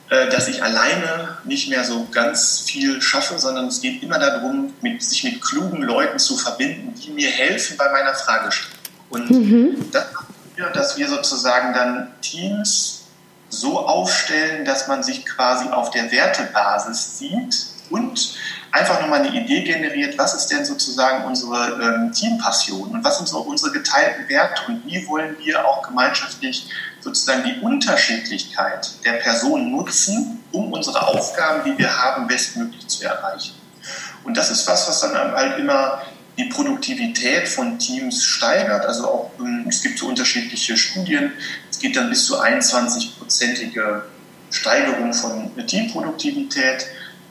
äh, 0.09 0.29
dass 0.29 0.49
ich 0.49 0.65
alleine 0.65 1.39
nicht 1.45 1.69
mehr 1.69 1.85
so 1.85 2.09
ganz 2.11 2.65
viel 2.67 3.01
schaffe, 3.01 3.39
sondern 3.39 3.69
es 3.69 3.81
geht 3.81 4.03
immer 4.03 4.19
darum, 4.19 4.75
mit, 4.81 5.05
sich 5.05 5.23
mit 5.23 5.41
klugen 5.41 5.83
Leuten 5.83 6.19
zu 6.19 6.37
verbinden, 6.37 6.95
die 7.01 7.11
mir 7.11 7.31
helfen 7.31 7.77
bei 7.77 7.93
meiner 7.93 8.15
Fragestellung. 8.15 8.77
Und 9.09 9.31
mhm. 9.31 9.91
das 9.93 10.07
dass 10.75 10.99
wir 10.99 11.09
sozusagen 11.09 11.73
dann 11.73 12.13
Teams 12.21 13.00
so 13.51 13.87
aufstellen, 13.87 14.65
dass 14.65 14.89
man 14.89 15.03
sich 15.03 15.27
quasi 15.27 15.69
auf 15.69 15.91
der 15.91 16.11
Wertebasis 16.11 17.19
sieht 17.19 17.67
und 17.91 18.37
einfach 18.71 19.01
nochmal 19.01 19.21
eine 19.21 19.37
Idee 19.37 19.63
generiert, 19.65 20.17
was 20.17 20.35
ist 20.35 20.47
denn 20.47 20.65
sozusagen 20.65 21.25
unsere 21.25 21.81
ähm, 21.83 22.13
Teampassion 22.13 22.91
und 22.91 23.05
was 23.05 23.19
sind 23.19 23.29
so 23.29 23.41
unsere 23.41 23.73
geteilten 23.73 24.29
Werte 24.29 24.63
und 24.69 24.87
wie 24.87 25.07
wollen 25.09 25.37
wir 25.39 25.67
auch 25.67 25.83
gemeinschaftlich 25.87 26.71
sozusagen 27.01 27.43
die 27.45 27.61
Unterschiedlichkeit 27.61 28.91
der 29.05 29.15
Person 29.15 29.71
nutzen, 29.73 30.43
um 30.53 30.73
unsere 30.73 31.07
Aufgaben, 31.07 31.65
die 31.65 31.79
wir 31.79 31.97
haben, 31.97 32.27
bestmöglich 32.27 32.87
zu 32.87 33.05
erreichen. 33.05 33.55
Und 34.23 34.37
das 34.37 34.51
ist 34.51 34.67
was, 34.69 34.87
was 34.87 35.01
dann 35.01 35.33
halt 35.33 35.59
immer 35.59 36.03
die 36.41 36.49
Produktivität 36.49 37.49
von 37.49 37.79
Teams 37.79 38.25
steigert. 38.25 38.87
Also 38.87 39.07
auch, 39.07 39.31
ähm, 39.39 39.67
es 39.69 39.83
gibt 39.83 39.99
so 39.99 40.07
unterschiedliche 40.09 40.77
Studien. 40.77 41.33
Es 41.71 41.79
geht 41.79 41.97
dann 41.97 42.09
bis 42.09 42.25
zu 42.25 42.41
21-prozentige 42.41 44.03
Steigerung 44.51 45.13
von 45.13 45.51
Teamproduktivität. 45.67 46.87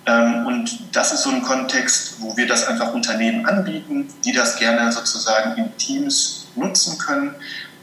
Ähm, 0.06 0.45
und 0.45 0.95
das 0.95 1.12
ist 1.12 1.24
so 1.24 1.32
ein 1.32 1.41
Kontext, 1.41 2.17
wo 2.19 2.38
wir 2.38 2.48
das 2.48 2.67
einfach 2.67 2.93
Unternehmen 2.93 3.48
anbieten, 3.48 4.13
die 4.24 4.32
das 4.32 4.58
gerne 4.58 4.91
sozusagen 4.91 5.58
in 5.58 5.76
Teams 5.78 6.48
nutzen 6.56 7.00
können 7.00 7.34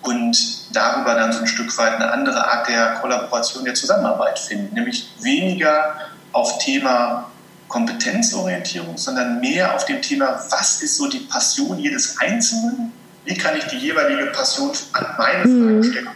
und 0.03 0.37
darüber 0.73 1.15
dann 1.15 1.33
so 1.33 1.41
ein 1.41 1.47
Stück 1.49 1.77
weit 1.79 1.95
eine 1.95 2.12
andere 2.12 2.49
Art 2.49 2.69
der 2.69 2.95
Kollaboration, 3.01 3.65
der 3.65 3.75
Zusammenarbeit 3.75 4.39
finden, 4.39 4.75
nämlich 4.75 5.09
weniger 5.21 5.97
auf 6.33 6.59
Thema 6.59 7.31
Kompetenzorientierung, 7.69 8.97
sondern 8.97 9.41
mehr 9.41 9.75
auf 9.75 9.85
dem 9.87 10.01
Thema, 10.01 10.45
was 10.51 10.83
ist 10.83 10.97
so 10.97 11.09
die 11.09 11.21
Passion 11.21 11.79
jedes 11.79 12.19
Einzelnen? 12.19 12.93
Wie 13.25 13.35
kann 13.35 13.57
ich 13.57 13.65
die 13.65 13.79
jeweilige 13.79 14.27
Passion 14.27 14.71
an 14.93 15.07
meine 15.19 15.45
mhm. 15.45 15.83
Frage 15.83 15.93
stecken? 15.93 16.11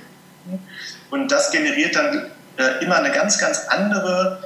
Und 1.10 1.32
das 1.32 1.50
generiert 1.50 1.96
dann 1.96 2.30
äh, 2.56 2.84
immer 2.84 2.96
eine 2.96 3.10
ganz, 3.10 3.38
ganz 3.38 3.66
andere, 3.68 4.44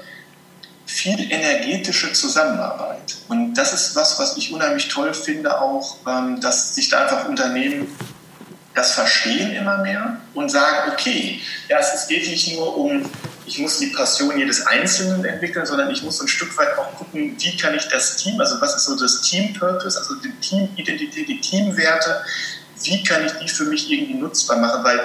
viel 0.86 1.30
energetische 1.32 2.12
Zusammenarbeit. 2.12 3.16
Und 3.28 3.54
das 3.54 3.72
ist 3.72 3.96
was, 3.96 4.18
was 4.18 4.36
ich 4.36 4.52
unheimlich 4.52 4.88
toll 4.88 5.14
finde, 5.14 5.60
auch, 5.60 5.96
ähm, 6.06 6.40
dass 6.40 6.74
sich 6.74 6.88
da 6.88 7.02
einfach 7.02 7.28
Unternehmen 7.28 7.86
das 8.74 8.92
verstehen 8.92 9.54
immer 9.54 9.78
mehr 9.78 10.16
und 10.34 10.50
sagen, 10.50 10.92
okay, 10.92 11.40
ja, 11.68 11.78
es 11.78 12.08
geht 12.08 12.28
nicht 12.28 12.56
nur 12.56 12.76
um 12.76 13.08
ich 13.46 13.58
muss 13.58 13.78
die 13.78 13.88
Passion 13.88 14.38
jedes 14.38 14.66
Einzelnen 14.66 15.24
entwickeln, 15.24 15.66
sondern 15.66 15.90
ich 15.90 16.02
muss 16.02 16.20
ein 16.20 16.28
Stück 16.28 16.56
weit 16.56 16.78
auch 16.78 16.94
gucken, 16.96 17.36
wie 17.38 17.56
kann 17.56 17.74
ich 17.74 17.86
das 17.88 18.16
Team, 18.16 18.40
also 18.40 18.60
was 18.60 18.76
ist 18.76 18.84
so 18.84 18.96
das 18.96 19.20
Team-Purpose, 19.22 19.98
also 19.98 20.14
die 20.16 20.32
Teamidentität, 20.40 21.28
die 21.28 21.40
Teamwerte, 21.40 22.24
wie 22.82 23.02
kann 23.04 23.24
ich 23.24 23.32
die 23.32 23.48
für 23.48 23.64
mich 23.64 23.90
irgendwie 23.90 24.14
nutzbar 24.14 24.58
machen, 24.58 24.82
weil 24.84 25.00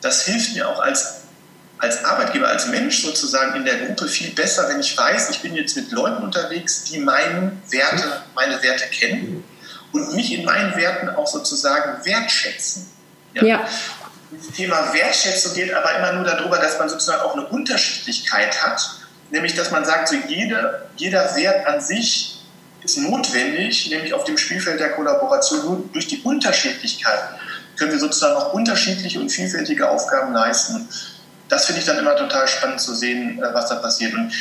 das 0.00 0.24
hilft 0.24 0.54
mir 0.54 0.68
auch 0.68 0.80
als, 0.80 1.22
als 1.78 2.04
Arbeitgeber, 2.04 2.48
als 2.48 2.68
Mensch 2.68 3.02
sozusagen 3.02 3.56
in 3.56 3.64
der 3.64 3.86
Gruppe 3.86 4.08
viel 4.08 4.30
besser, 4.30 4.68
wenn 4.68 4.80
ich 4.80 4.96
weiß, 4.96 5.30
ich 5.30 5.40
bin 5.40 5.54
jetzt 5.54 5.76
mit 5.76 5.90
Leuten 5.90 6.22
unterwegs, 6.22 6.84
die 6.84 6.98
meine 6.98 7.52
Werte, 7.70 8.22
meine 8.34 8.62
Werte 8.62 8.84
kennen 8.86 9.44
und 9.92 10.14
mich 10.14 10.32
in 10.32 10.44
meinen 10.44 10.76
Werten 10.76 11.08
auch 11.10 11.26
sozusagen 11.26 12.04
wertschätzen. 12.04 12.88
Ja. 13.34 13.44
ja 13.44 13.68
dieses 14.30 14.52
Thema 14.52 14.92
Wertschätzung 14.92 15.54
geht 15.54 15.72
aber 15.72 15.96
immer 15.96 16.12
nur 16.12 16.24
darüber, 16.24 16.58
dass 16.58 16.78
man 16.78 16.88
sozusagen 16.88 17.22
auch 17.22 17.34
eine 17.34 17.46
Unterschiedlichkeit 17.46 18.62
hat, 18.62 18.80
nämlich 19.30 19.54
dass 19.54 19.70
man 19.70 19.84
sagt, 19.84 20.08
so 20.08 20.16
jeder, 20.28 20.88
jeder 20.96 21.34
Wert 21.36 21.66
an 21.66 21.80
sich 21.80 22.40
ist 22.82 22.98
notwendig, 22.98 23.90
nämlich 23.90 24.14
auf 24.14 24.24
dem 24.24 24.38
Spielfeld 24.38 24.80
der 24.80 24.92
Kollaboration 24.92 25.64
nur 25.64 25.84
durch 25.92 26.06
die 26.06 26.20
Unterschiedlichkeit 26.22 27.20
können 27.76 27.92
wir 27.92 27.98
sozusagen 27.98 28.36
auch 28.36 28.52
unterschiedliche 28.52 29.18
und 29.20 29.30
vielfältige 29.30 29.88
Aufgaben 29.88 30.34
leisten. 30.34 30.86
Das 31.48 31.64
finde 31.64 31.80
ich 31.80 31.86
dann 31.86 31.98
immer 31.98 32.14
total 32.14 32.46
spannend 32.46 32.80
zu 32.80 32.94
sehen, 32.94 33.42
äh, 33.42 33.54
was 33.54 33.68
da 33.68 33.76
passiert. 33.76 34.14
Und 34.14 34.32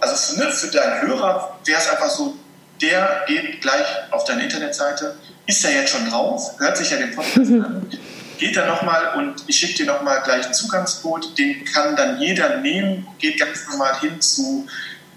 also 0.00 0.14
für, 0.14 0.50
für 0.50 0.68
deinen 0.68 1.02
Hörer 1.02 1.58
wäre 1.64 1.80
es 1.80 1.88
einfach 1.88 2.10
so, 2.10 2.36
der 2.80 3.24
geht 3.26 3.60
gleich 3.60 3.86
auf 4.10 4.24
deine 4.24 4.44
Internetseite, 4.44 5.16
ist 5.46 5.62
ja 5.64 5.70
jetzt 5.70 5.90
schon 5.90 6.08
drauf, 6.08 6.58
hört 6.58 6.76
sich 6.76 6.90
ja 6.90 6.96
den 6.96 7.14
Podcast 7.14 7.50
an, 7.50 7.86
geht 8.40 8.56
da 8.56 8.66
nochmal 8.66 9.14
und 9.16 9.44
ich 9.46 9.58
schicke 9.58 9.74
dir 9.74 9.86
nochmal 9.86 10.22
gleich 10.24 10.46
einen 10.46 10.54
Zugangscode, 10.54 11.38
den 11.38 11.64
kann 11.66 11.94
dann 11.94 12.20
jeder 12.20 12.56
nehmen, 12.56 13.06
geht 13.18 13.38
ganz 13.38 13.68
normal 13.68 14.00
hin 14.00 14.20
zu 14.20 14.66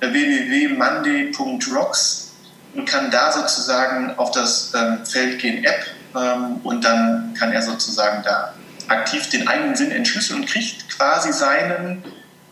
äh, 0.01 0.11
www.monday.rocks 0.11 2.33
und 2.75 2.85
kann 2.85 3.09
da 3.09 3.31
sozusagen 3.31 4.15
auf 4.17 4.29
das 4.31 4.73
ähm, 4.75 5.05
Feld 5.05 5.39
gehen 5.39 5.63
App 5.63 5.85
ähm, 6.15 6.57
und 6.63 6.83
dann 6.83 7.33
kann 7.33 7.53
er 7.53 7.61
sozusagen 7.61 8.23
da 8.23 8.53
aktiv 8.89 9.29
den 9.29 9.47
eigenen 9.47 9.75
Sinn 9.75 9.91
entschlüsseln 9.91 10.41
und 10.41 10.47
kriegt 10.47 10.89
quasi 10.89 11.31
seinen 11.31 12.03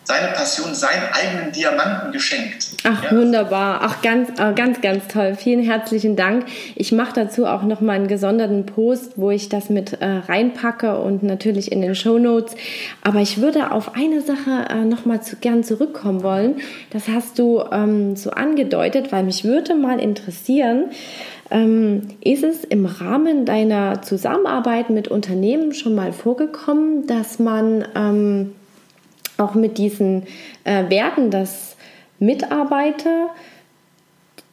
seine 0.03 0.33
Passion, 0.33 0.73
seinen 0.73 1.03
eigenen 1.13 1.51
Diamanten 1.51 2.11
geschenkt. 2.11 2.67
Ach, 2.83 3.03
ja. 3.03 3.11
wunderbar. 3.11 3.79
Ach, 3.83 4.01
ganz, 4.01 4.29
äh, 4.39 4.53
ganz, 4.53 4.81
ganz 4.81 5.07
toll. 5.07 5.35
Vielen 5.35 5.61
herzlichen 5.61 6.15
Dank. 6.15 6.45
Ich 6.75 6.91
mache 6.91 7.13
dazu 7.13 7.45
auch 7.45 7.63
nochmal 7.63 7.97
einen 7.97 8.07
gesonderten 8.07 8.65
Post, 8.65 9.13
wo 9.17 9.29
ich 9.29 9.49
das 9.49 9.69
mit 9.69 10.01
äh, 10.01 10.05
reinpacke 10.27 10.97
und 10.97 11.21
natürlich 11.23 11.71
in 11.71 11.81
den 11.81 11.93
Show 11.95 12.17
Notes. 12.17 12.55
Aber 13.03 13.19
ich 13.19 13.41
würde 13.41 13.71
auf 13.71 13.95
eine 13.95 14.21
Sache 14.21 14.65
äh, 14.69 14.85
nochmal 14.85 15.21
zu, 15.21 15.35
gern 15.35 15.63
zurückkommen 15.63 16.23
wollen. 16.23 16.61
Das 16.89 17.07
hast 17.07 17.37
du 17.37 17.63
ähm, 17.71 18.15
so 18.15 18.31
angedeutet, 18.31 19.11
weil 19.11 19.23
mich 19.23 19.43
würde 19.43 19.75
mal 19.75 19.99
interessieren, 19.99 20.85
ähm, 21.51 22.07
ist 22.21 22.43
es 22.43 22.63
im 22.63 22.85
Rahmen 22.85 23.45
deiner 23.45 24.01
Zusammenarbeit 24.01 24.89
mit 24.89 25.09
Unternehmen 25.09 25.73
schon 25.73 25.93
mal 25.93 26.11
vorgekommen, 26.11 27.05
dass 27.05 27.39
man 27.39 27.85
ähm, 27.95 28.55
auch 29.41 29.55
mit 29.55 29.77
diesen 29.77 30.23
äh, 30.63 30.89
Werten, 30.89 31.31
dass 31.31 31.75
Mitarbeiter 32.19 33.29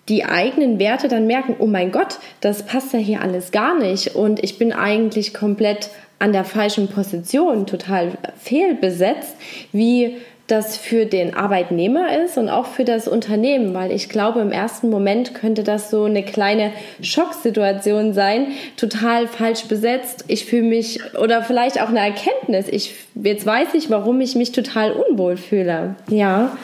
die 0.08 0.24
eigenen 0.24 0.78
Werte 0.78 1.08
dann 1.08 1.26
merken, 1.26 1.56
oh 1.58 1.66
mein 1.66 1.92
Gott, 1.92 2.18
das 2.40 2.64
passt 2.64 2.94
ja 2.94 2.98
hier 2.98 3.20
alles 3.20 3.50
gar 3.50 3.78
nicht 3.78 4.14
und 4.14 4.42
ich 4.42 4.58
bin 4.58 4.72
eigentlich 4.72 5.34
komplett 5.34 5.90
an 6.18 6.32
der 6.32 6.44
falschen 6.44 6.88
Position, 6.88 7.66
total 7.66 8.12
fehlbesetzt. 8.40 9.36
Wie 9.70 10.16
das 10.48 10.78
für 10.78 11.04
den 11.04 11.34
Arbeitnehmer 11.34 12.24
ist 12.24 12.38
und 12.38 12.48
auch 12.48 12.66
für 12.66 12.84
das 12.84 13.06
Unternehmen, 13.06 13.74
weil 13.74 13.92
ich 13.92 14.08
glaube, 14.08 14.40
im 14.40 14.50
ersten 14.50 14.88
Moment 14.88 15.34
könnte 15.34 15.62
das 15.62 15.90
so 15.90 16.04
eine 16.04 16.24
kleine 16.24 16.72
Schocksituation 17.02 18.14
sein, 18.14 18.48
total 18.78 19.28
falsch 19.28 19.64
besetzt. 19.64 20.24
Ich 20.26 20.46
fühle 20.46 20.62
mich 20.62 21.14
oder 21.14 21.42
vielleicht 21.42 21.80
auch 21.80 21.88
eine 21.88 22.00
Erkenntnis. 22.00 22.66
Ich, 22.70 22.94
jetzt 23.14 23.44
weiß 23.44 23.74
ich, 23.74 23.90
warum 23.90 24.22
ich 24.22 24.34
mich 24.36 24.52
total 24.52 24.92
unwohl 24.92 25.36
fühle. 25.36 25.96
Ja. 26.08 26.56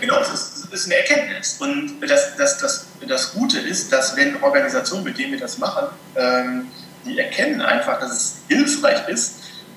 Genau, 0.00 0.18
das 0.18 0.66
ist, 0.72 0.86
eine 0.86 0.96
Erkenntnis. 0.96 1.58
Und 1.60 2.00
das, 2.00 2.36
das, 2.36 2.58
das, 2.58 2.86
das 3.06 3.34
Gute 3.34 3.60
ist, 3.60 3.92
dass 3.92 4.16
wenn 4.16 4.42
Organisationen, 4.42 5.04
mit 5.04 5.16
denen 5.16 5.32
wir 5.32 5.40
das 5.40 5.58
machen, 5.58 5.86
ähm, 6.16 6.66
die 7.04 7.16
erkennen 7.16 7.60
einfach, 7.60 8.00
dass 8.00 8.10
es 8.10 8.36
hilfreich 8.48 9.08
ist, 9.08 9.36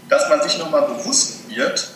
dass 0.09 0.27
man 0.29 0.41
sich 0.41 0.57
nochmal 0.57 0.87
bewusst 0.87 1.47
wird, 1.49 1.91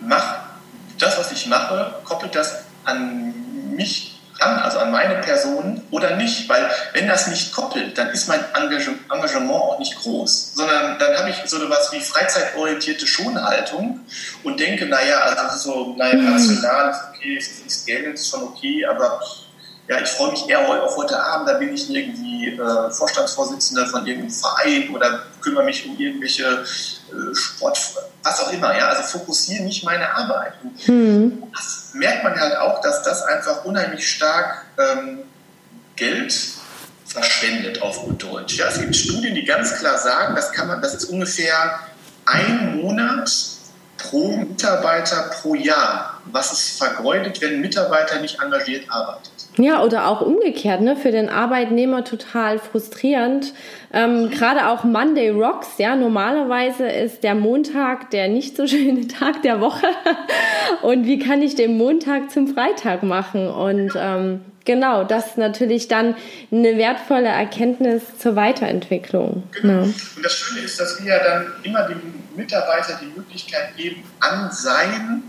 macht 0.00 0.51
das, 0.98 1.18
was 1.18 1.32
ich 1.32 1.46
mache, 1.46 1.94
koppelt 2.04 2.34
das 2.34 2.64
an 2.84 3.34
mich 3.74 4.20
ran, 4.38 4.58
also 4.58 4.78
an 4.78 4.90
meine 4.90 5.16
Person 5.16 5.82
oder 5.90 6.16
nicht? 6.16 6.48
Weil 6.48 6.70
wenn 6.92 7.08
das 7.08 7.28
nicht 7.28 7.52
koppelt, 7.52 7.96
dann 7.96 8.10
ist 8.10 8.28
mein 8.28 8.40
Engagement 8.54 9.10
auch 9.10 9.78
nicht 9.78 9.96
groß, 9.96 10.54
sondern 10.54 10.98
dann 10.98 11.16
habe 11.16 11.30
ich 11.30 11.36
so 11.46 11.62
etwas 11.62 11.92
wie 11.92 12.00
freizeitorientierte 12.00 13.06
Schonhaltung 13.06 14.00
und 14.42 14.60
denke, 14.60 14.86
naja, 14.86 15.18
also 15.18 15.56
so, 15.56 15.94
naja, 15.96 16.14
mhm. 16.14 16.32
rational 16.32 16.90
ist 16.90 17.00
okay, 17.14 17.66
ist 17.66 17.86
Geld, 17.86 18.14
ist 18.14 18.30
schon 18.30 18.42
okay, 18.42 18.84
aber 18.86 19.20
ja, 19.88 20.00
ich 20.00 20.08
freue 20.08 20.30
mich 20.30 20.48
eher 20.48 20.60
auf 20.84 20.96
heute 20.96 21.20
Abend, 21.20 21.48
da 21.48 21.54
bin 21.54 21.74
ich 21.74 21.90
irgendwie 21.90 22.56
äh, 22.56 22.90
Vorstandsvorsitzender 22.90 23.86
von 23.86 24.06
irgendeinem 24.06 24.32
Verein 24.32 24.90
oder 24.90 25.22
kümmere 25.40 25.64
mich 25.64 25.86
um 25.86 25.98
irgendwelche 25.98 26.64
Sport, 27.32 27.78
was 28.22 28.40
auch 28.40 28.52
immer. 28.52 28.76
Ja, 28.76 28.88
also 28.88 29.18
fokussiere 29.18 29.64
nicht 29.64 29.84
meine 29.84 30.14
Arbeit. 30.14 30.54
Mhm. 30.86 31.42
Das 31.54 31.90
merkt 31.94 32.24
man 32.24 32.38
halt 32.38 32.56
auch, 32.56 32.80
dass 32.80 33.02
das 33.02 33.22
einfach 33.22 33.64
unheimlich 33.64 34.08
stark 34.08 34.64
ähm, 34.78 35.20
Geld 35.96 36.34
verschwendet 37.06 37.82
auf 37.82 38.00
gut 38.04 38.22
Deutsch. 38.22 38.56
Ja, 38.56 38.68
es 38.68 38.80
gibt 38.80 38.96
Studien, 38.96 39.34
die 39.34 39.44
ganz 39.44 39.78
klar 39.78 39.98
sagen, 39.98 40.34
das 40.34 40.52
kann 40.52 40.68
man, 40.68 40.80
das 40.80 40.94
ist 40.94 41.04
ungefähr 41.06 41.80
ein 42.24 42.76
Monat 42.80 43.30
pro 44.12 44.28
Mitarbeiter 44.36 45.30
pro 45.32 45.54
Jahr, 45.54 46.20
was 46.26 46.52
es 46.52 46.76
vergeudet, 46.76 47.40
wenn 47.40 47.54
ein 47.54 47.60
Mitarbeiter 47.62 48.20
nicht 48.20 48.40
engagiert 48.42 48.84
arbeitet. 48.90 49.32
Ja, 49.56 49.82
oder 49.82 50.06
auch 50.06 50.20
umgekehrt, 50.20 50.82
ne? 50.82 50.96
Für 50.96 51.10
den 51.10 51.28
Arbeitnehmer 51.28 52.04
total 52.04 52.58
frustrierend. 52.58 53.54
Ähm, 53.92 54.30
Gerade 54.30 54.68
auch 54.68 54.84
Monday 54.84 55.30
Rocks, 55.30 55.78
ja, 55.78 55.96
normalerweise 55.96 56.86
ist 56.86 57.22
der 57.22 57.34
Montag 57.34 58.10
der 58.10 58.28
nicht 58.28 58.56
so 58.56 58.66
schöne 58.66 59.08
Tag 59.08 59.42
der 59.42 59.60
Woche. 59.60 59.86
Und 60.82 61.06
wie 61.06 61.18
kann 61.18 61.40
ich 61.40 61.54
den 61.54 61.78
Montag 61.78 62.30
zum 62.30 62.48
Freitag 62.48 63.02
machen? 63.02 63.48
Und 63.48 63.92
ähm, 63.96 64.40
genau, 64.64 65.04
das 65.04 65.28
ist 65.28 65.38
natürlich 65.38 65.88
dann 65.88 66.16
eine 66.50 66.76
wertvolle 66.76 67.28
Erkenntnis 67.28 68.02
zur 68.18 68.36
Weiterentwicklung. 68.36 69.44
Genau. 69.52 69.72
Ja. 69.72 69.80
Und 69.82 70.24
das 70.24 70.34
Schöne 70.34 70.60
ist, 70.60 70.78
dass 70.80 71.02
wir 71.02 71.14
ja 71.14 71.22
dann 71.22 71.52
immer 71.62 71.86
dem 71.88 72.00
Mitarbeiter 72.36 72.98
die 73.00 73.18
Möglichkeit 73.18 73.76
geben, 73.76 74.02
an 74.20 74.50
sein 74.52 75.22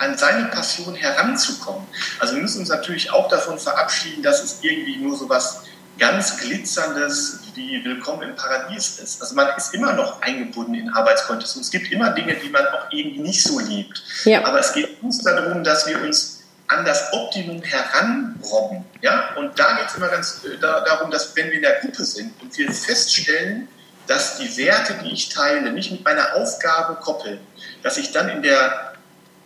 an 0.00 0.16
seine 0.16 0.46
Passion 0.46 0.94
heranzukommen. 0.94 1.86
Also 2.18 2.34
wir 2.34 2.40
müssen 2.40 2.60
uns 2.60 2.70
natürlich 2.70 3.12
auch 3.12 3.28
davon 3.28 3.58
verabschieden, 3.58 4.22
dass 4.22 4.42
es 4.42 4.60
irgendwie 4.62 4.96
nur 4.96 5.14
so 5.14 5.28
was 5.28 5.64
ganz 5.98 6.38
glitzerndes 6.38 7.40
wie 7.54 7.84
Willkommen 7.84 8.30
im 8.30 8.34
Paradies 8.34 8.98
ist. 8.98 9.20
Also 9.20 9.34
man 9.34 9.48
ist 9.58 9.74
immer 9.74 9.92
noch 9.92 10.22
eingebunden 10.22 10.74
in 10.74 10.88
Arbeitskontext 10.88 11.56
und 11.56 11.62
es 11.62 11.70
gibt 11.70 11.92
immer 11.92 12.10
Dinge, 12.10 12.34
die 12.36 12.48
man 12.48 12.66
auch 12.68 12.90
irgendwie 12.90 13.20
nicht 13.20 13.42
so 13.42 13.60
liebt. 13.60 14.02
Ja. 14.24 14.44
Aber 14.46 14.60
es 14.60 14.72
geht 14.72 15.02
uns 15.02 15.18
darum, 15.22 15.62
dass 15.62 15.86
wir 15.86 16.02
uns 16.02 16.39
an 16.70 16.84
das 16.84 17.12
Optimum 17.12 17.62
heranrobben. 17.62 18.84
Ja? 19.02 19.34
Und 19.36 19.58
da 19.58 19.76
geht 19.76 19.88
es 19.88 19.96
immer 19.96 20.08
ganz 20.08 20.44
äh, 20.44 20.56
da, 20.58 20.80
darum, 20.80 21.10
dass 21.10 21.34
wenn 21.36 21.46
wir 21.46 21.54
in 21.54 21.62
der 21.62 21.80
Gruppe 21.80 22.04
sind 22.04 22.40
und 22.40 22.56
wir 22.56 22.72
feststellen, 22.72 23.68
dass 24.06 24.38
die 24.38 24.56
Werte, 24.56 24.94
die 25.04 25.12
ich 25.12 25.28
teile, 25.28 25.72
nicht 25.72 25.90
mit 25.90 26.04
meiner 26.04 26.34
Aufgabe 26.34 26.96
koppeln, 26.96 27.40
dass 27.82 27.96
ich 27.96 28.12
dann 28.12 28.28
in 28.28 28.42
der 28.42 28.94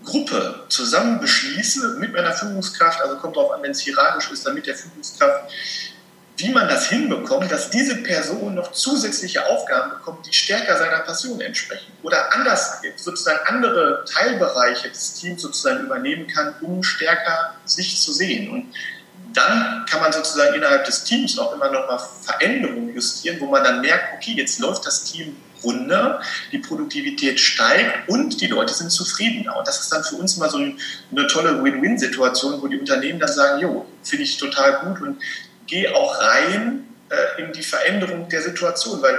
Gruppe 0.05 0.65
zusammen 0.69 1.21
beschließe 1.21 1.97
mit 1.99 2.13
meiner 2.13 2.33
Führungskraft, 2.33 3.01
also 3.01 3.17
kommt 3.17 3.37
darauf 3.37 3.53
an, 3.53 3.63
wenn 3.63 3.71
es 3.71 3.81
hierarchisch 3.81 4.31
ist, 4.31 4.47
dann 4.47 4.55
mit 4.55 4.67
der 4.67 4.75
Führungskraft, 4.75 5.51
wie 6.37 6.51
man 6.51 6.69
das 6.69 6.89
hinbekommt, 6.89 7.51
dass 7.51 7.71
diese 7.71 7.97
Person 7.97 8.55
noch 8.55 8.73
zusätzliche 8.73 9.47
Aufgaben 9.47 9.91
bekommt, 9.91 10.27
die 10.27 10.33
stärker 10.33 10.77
seiner 10.77 10.99
Passion 11.01 11.41
entsprechen 11.41 11.93
oder 12.03 12.33
anders 12.35 12.81
sozusagen 12.97 13.39
andere 13.47 14.05
Teilbereiche 14.05 14.89
des 14.89 15.15
Teams 15.15 15.43
sozusagen 15.43 15.85
übernehmen 15.85 16.27
kann, 16.27 16.55
um 16.61 16.83
stärker 16.83 17.55
sich 17.65 18.01
zu 18.01 18.13
sehen. 18.13 18.51
Und 18.51 18.75
dann 19.33 19.85
kann 19.89 20.01
man 20.01 20.13
sozusagen 20.13 20.55
innerhalb 20.55 20.85
des 20.85 21.05
Teams 21.05 21.39
auch 21.39 21.55
immer 21.55 21.71
noch 21.71 21.87
mal 21.87 22.01
Veränderungen 22.23 22.95
justieren, 22.95 23.39
wo 23.41 23.47
man 23.47 23.63
dann 23.63 23.81
merkt, 23.81 24.15
okay, 24.15 24.33
jetzt 24.37 24.59
läuft 24.59 24.87
das 24.87 25.05
Team 25.05 25.37
runter, 25.65 26.21
die 26.53 26.59
Produktivität 26.59 27.41
steigt 27.41 28.09
und 28.09 28.41
die 28.41 28.47
Leute 28.47 28.75
sind 28.75 28.91
zufriedener. 28.91 29.57
Und 29.57 29.67
das 29.67 29.81
ist 29.81 29.93
dann 29.93 30.05
für 30.05 30.17
uns 30.17 30.37
immer 30.37 30.49
so 30.49 30.59
eine 30.59 31.27
tolle 31.27 31.63
Win-Win-Situation, 31.63 32.61
wo 32.61 32.69
die 32.69 32.79
Unternehmen 32.79 33.19
dann 33.19 33.33
sagen, 33.33 33.61
jo, 33.61 33.87
finde 34.03 34.25
ich 34.25 34.37
total 34.37 34.81
gut 34.85 35.01
und 35.01 35.23
gehe 35.67 35.95
auch 35.95 36.21
rein 36.21 36.85
äh, 37.11 37.43
in 37.43 37.53
die 37.53 37.63
Veränderung 37.63 38.29
der 38.29 38.43
Situation, 38.43 39.03
weil 39.03 39.19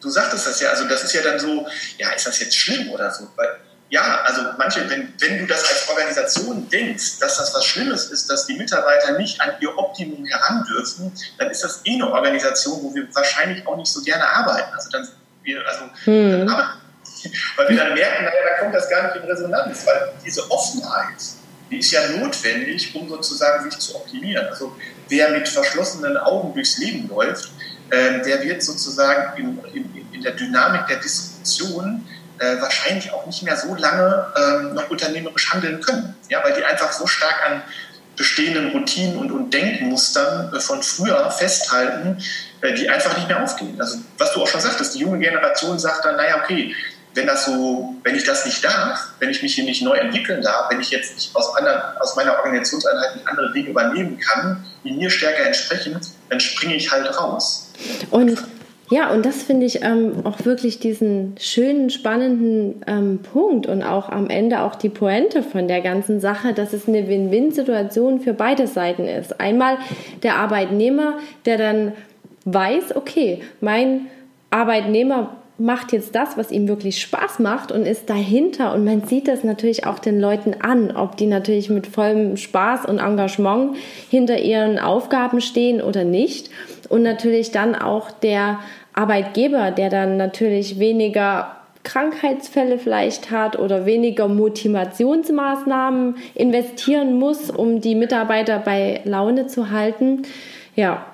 du 0.00 0.08
sagtest 0.10 0.46
das 0.46 0.60
ja, 0.60 0.70
also 0.70 0.86
das 0.88 1.04
ist 1.04 1.12
ja 1.12 1.22
dann 1.22 1.38
so, 1.38 1.66
ja, 1.98 2.10
ist 2.10 2.26
das 2.26 2.38
jetzt 2.40 2.56
schlimm 2.56 2.90
oder 2.90 3.10
so? 3.10 3.28
Weil, 3.36 3.56
ja, 3.90 4.20
also 4.24 4.42
manche, 4.58 4.88
wenn, 4.90 5.14
wenn 5.18 5.38
du 5.38 5.46
das 5.46 5.64
als 5.64 5.88
Organisation 5.88 6.68
denkst, 6.68 7.18
dass 7.20 7.38
das 7.38 7.54
was 7.54 7.64
Schlimmes 7.64 8.10
ist, 8.10 8.28
dass 8.28 8.46
die 8.46 8.54
Mitarbeiter 8.54 9.12
nicht 9.12 9.40
an 9.40 9.52
ihr 9.60 9.76
Optimum 9.78 10.26
heran 10.26 10.64
dürfen, 10.64 11.12
dann 11.38 11.50
ist 11.50 11.64
das 11.64 11.80
eh 11.84 11.94
eine 11.94 12.12
Organisation, 12.12 12.82
wo 12.82 12.94
wir 12.94 13.08
wahrscheinlich 13.14 13.66
auch 13.66 13.76
nicht 13.76 13.90
so 13.90 14.02
gerne 14.02 14.28
arbeiten. 14.28 14.74
Also 14.74 14.90
dann 14.90 15.08
wir, 15.42 15.66
also, 15.66 15.84
hm. 16.04 16.46
weil 17.56 17.68
wir 17.70 17.76
dann 17.76 17.94
merken, 17.94 18.24
naja, 18.24 18.40
da 18.50 18.62
kommt 18.62 18.74
das 18.74 18.90
gar 18.90 19.04
nicht 19.04 19.16
in 19.16 19.22
Resonanz, 19.22 19.86
weil 19.86 20.12
diese 20.24 20.48
Offenheit, 20.50 21.16
die 21.70 21.78
ist 21.78 21.90
ja 21.90 22.08
notwendig, 22.08 22.94
um 22.94 23.08
sozusagen 23.08 23.70
sich 23.70 23.78
zu 23.78 23.96
optimieren. 23.96 24.46
Also 24.46 24.76
wer 25.08 25.30
mit 25.30 25.48
verschlossenen 25.48 26.16
Augen 26.16 26.54
durchs 26.54 26.78
Leben 26.78 27.08
läuft, 27.08 27.50
äh, 27.90 28.20
der 28.22 28.42
wird 28.42 28.62
sozusagen 28.62 29.38
in, 29.38 29.58
in, 29.74 30.06
in, 30.12 30.22
der 30.22 30.32
Dynamik 30.32 30.86
der 30.86 30.98
Disruption 30.98 32.06
äh, 32.38 32.60
wahrscheinlich 32.60 33.12
auch 33.12 33.26
nicht 33.26 33.42
mehr 33.42 33.56
so 33.56 33.74
lange 33.74 34.26
äh, 34.36 34.74
noch 34.74 34.90
unternehmerisch 34.90 35.52
handeln 35.52 35.80
können, 35.80 36.14
ja, 36.28 36.42
weil 36.44 36.54
die 36.54 36.64
einfach 36.64 36.92
so 36.92 37.06
stark 37.06 37.36
an 37.46 37.62
bestehenden 38.16 38.72
Routinen 38.72 39.16
und, 39.16 39.30
und 39.30 39.54
Denkmustern 39.54 40.52
äh, 40.52 40.60
von 40.60 40.82
früher 40.82 41.30
festhalten, 41.30 42.22
äh, 42.60 42.74
die 42.74 42.88
einfach 42.90 43.16
nicht 43.16 43.28
mehr 43.28 43.42
aufgehen. 43.42 43.80
Also 43.80 43.98
was 44.18 44.32
du 44.32 44.42
auch 44.42 44.48
schon 44.48 44.60
sagtest, 44.60 44.94
die 44.94 44.98
junge 44.98 45.20
Generation 45.20 45.78
sagt 45.78 46.04
dann, 46.04 46.16
naja, 46.16 46.42
okay, 46.42 46.74
wenn 47.18 47.26
das 47.26 47.44
so, 47.44 47.96
wenn 48.04 48.14
ich 48.14 48.24
das 48.24 48.46
nicht 48.46 48.64
darf, 48.64 49.12
wenn 49.18 49.28
ich 49.28 49.42
mich 49.42 49.54
hier 49.54 49.64
nicht 49.64 49.82
neu 49.82 49.96
entwickeln 49.96 50.40
darf, 50.40 50.70
wenn 50.70 50.80
ich 50.80 50.90
jetzt 50.90 51.14
nicht 51.14 51.34
aus, 51.34 51.54
einer, 51.56 51.96
aus 52.00 52.14
meiner 52.14 52.36
Organisationseinheit 52.38 53.16
nicht 53.16 53.28
andere 53.28 53.52
Dinge 53.52 53.70
übernehmen 53.70 54.18
kann, 54.18 54.64
die 54.84 54.92
mir 54.92 55.10
stärker 55.10 55.44
entsprechen, 55.44 56.00
dann 56.30 56.40
springe 56.40 56.76
ich 56.76 56.90
halt 56.90 57.06
raus. 57.18 57.72
Und 58.10 58.38
ja, 58.90 59.10
und 59.10 59.26
das 59.26 59.42
finde 59.42 59.66
ich 59.66 59.82
ähm, 59.82 60.24
auch 60.24 60.46
wirklich 60.46 60.78
diesen 60.78 61.34
schönen, 61.38 61.90
spannenden 61.90 62.82
ähm, 62.86 63.18
Punkt 63.18 63.66
und 63.66 63.82
auch 63.82 64.08
am 64.08 64.30
Ende 64.30 64.60
auch 64.62 64.76
die 64.76 64.88
Pointe 64.88 65.42
von 65.42 65.68
der 65.68 65.82
ganzen 65.82 66.20
Sache, 66.20 66.54
dass 66.54 66.72
es 66.72 66.88
eine 66.88 67.06
Win-Win-Situation 67.06 68.20
für 68.20 68.32
beide 68.32 68.66
Seiten 68.66 69.06
ist. 69.06 69.40
Einmal 69.40 69.76
der 70.22 70.36
Arbeitnehmer, 70.36 71.18
der 71.44 71.58
dann 71.58 71.92
weiß, 72.46 72.96
okay, 72.96 73.42
mein 73.60 74.06
Arbeitnehmer 74.50 75.36
macht 75.58 75.92
jetzt 75.92 76.14
das, 76.14 76.36
was 76.36 76.52
ihm 76.52 76.68
wirklich 76.68 77.00
Spaß 77.00 77.40
macht 77.40 77.72
und 77.72 77.84
ist 77.84 78.08
dahinter. 78.08 78.72
Und 78.74 78.84
man 78.84 79.02
sieht 79.02 79.26
das 79.26 79.42
natürlich 79.42 79.86
auch 79.86 79.98
den 79.98 80.20
Leuten 80.20 80.54
an, 80.60 80.96
ob 80.96 81.16
die 81.16 81.26
natürlich 81.26 81.68
mit 81.68 81.88
vollem 81.88 82.36
Spaß 82.36 82.86
und 82.86 82.98
Engagement 82.98 83.76
hinter 84.08 84.38
ihren 84.38 84.78
Aufgaben 84.78 85.40
stehen 85.40 85.82
oder 85.82 86.04
nicht. 86.04 86.50
Und 86.88 87.02
natürlich 87.02 87.50
dann 87.50 87.74
auch 87.74 88.12
der 88.12 88.60
Arbeitgeber, 88.94 89.72
der 89.72 89.90
dann 89.90 90.16
natürlich 90.16 90.78
weniger 90.78 91.56
Krankheitsfälle 91.82 92.78
vielleicht 92.78 93.30
hat 93.30 93.58
oder 93.58 93.84
weniger 93.84 94.28
Motivationsmaßnahmen 94.28 96.16
investieren 96.34 97.18
muss, 97.18 97.50
um 97.50 97.80
die 97.80 97.94
Mitarbeiter 97.94 98.58
bei 98.58 99.00
Laune 99.04 99.46
zu 99.48 99.70
halten. 99.70 100.22
Ja, 100.76 101.06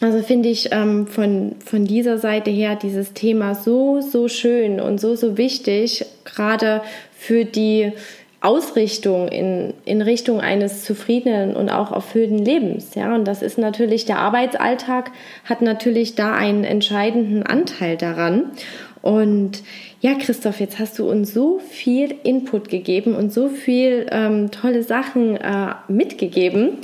also 0.00 0.22
finde 0.22 0.48
ich 0.48 0.72
ähm, 0.72 1.06
von, 1.06 1.56
von 1.64 1.84
dieser 1.84 2.18
Seite 2.18 2.50
her 2.50 2.76
dieses 2.76 3.12
Thema 3.14 3.54
so, 3.54 4.00
so 4.00 4.28
schön 4.28 4.80
und 4.80 5.00
so, 5.00 5.14
so 5.14 5.38
wichtig, 5.38 6.04
gerade 6.24 6.82
für 7.16 7.44
die 7.44 7.92
Ausrichtung 8.40 9.28
in, 9.28 9.72
in 9.84 10.02
Richtung 10.02 10.40
eines 10.40 10.84
zufriedenen 10.84 11.56
und 11.56 11.70
auch 11.70 11.90
erfüllten 11.90 12.38
Lebens. 12.38 12.94
Ja, 12.94 13.14
und 13.14 13.24
das 13.24 13.42
ist 13.42 13.58
natürlich 13.58 14.04
der 14.04 14.18
Arbeitsalltag, 14.18 15.10
hat 15.44 15.62
natürlich 15.62 16.14
da 16.14 16.34
einen 16.34 16.64
entscheidenden 16.64 17.42
Anteil 17.42 17.96
daran. 17.96 18.52
Und 19.00 19.62
ja, 20.00 20.14
Christoph, 20.14 20.60
jetzt 20.60 20.78
hast 20.78 20.98
du 20.98 21.08
uns 21.08 21.32
so 21.32 21.58
viel 21.58 22.14
Input 22.22 22.68
gegeben 22.68 23.14
und 23.14 23.32
so 23.32 23.48
viel 23.48 24.06
ähm, 24.10 24.50
tolle 24.50 24.82
Sachen 24.82 25.36
äh, 25.36 25.74
mitgegeben. 25.88 26.78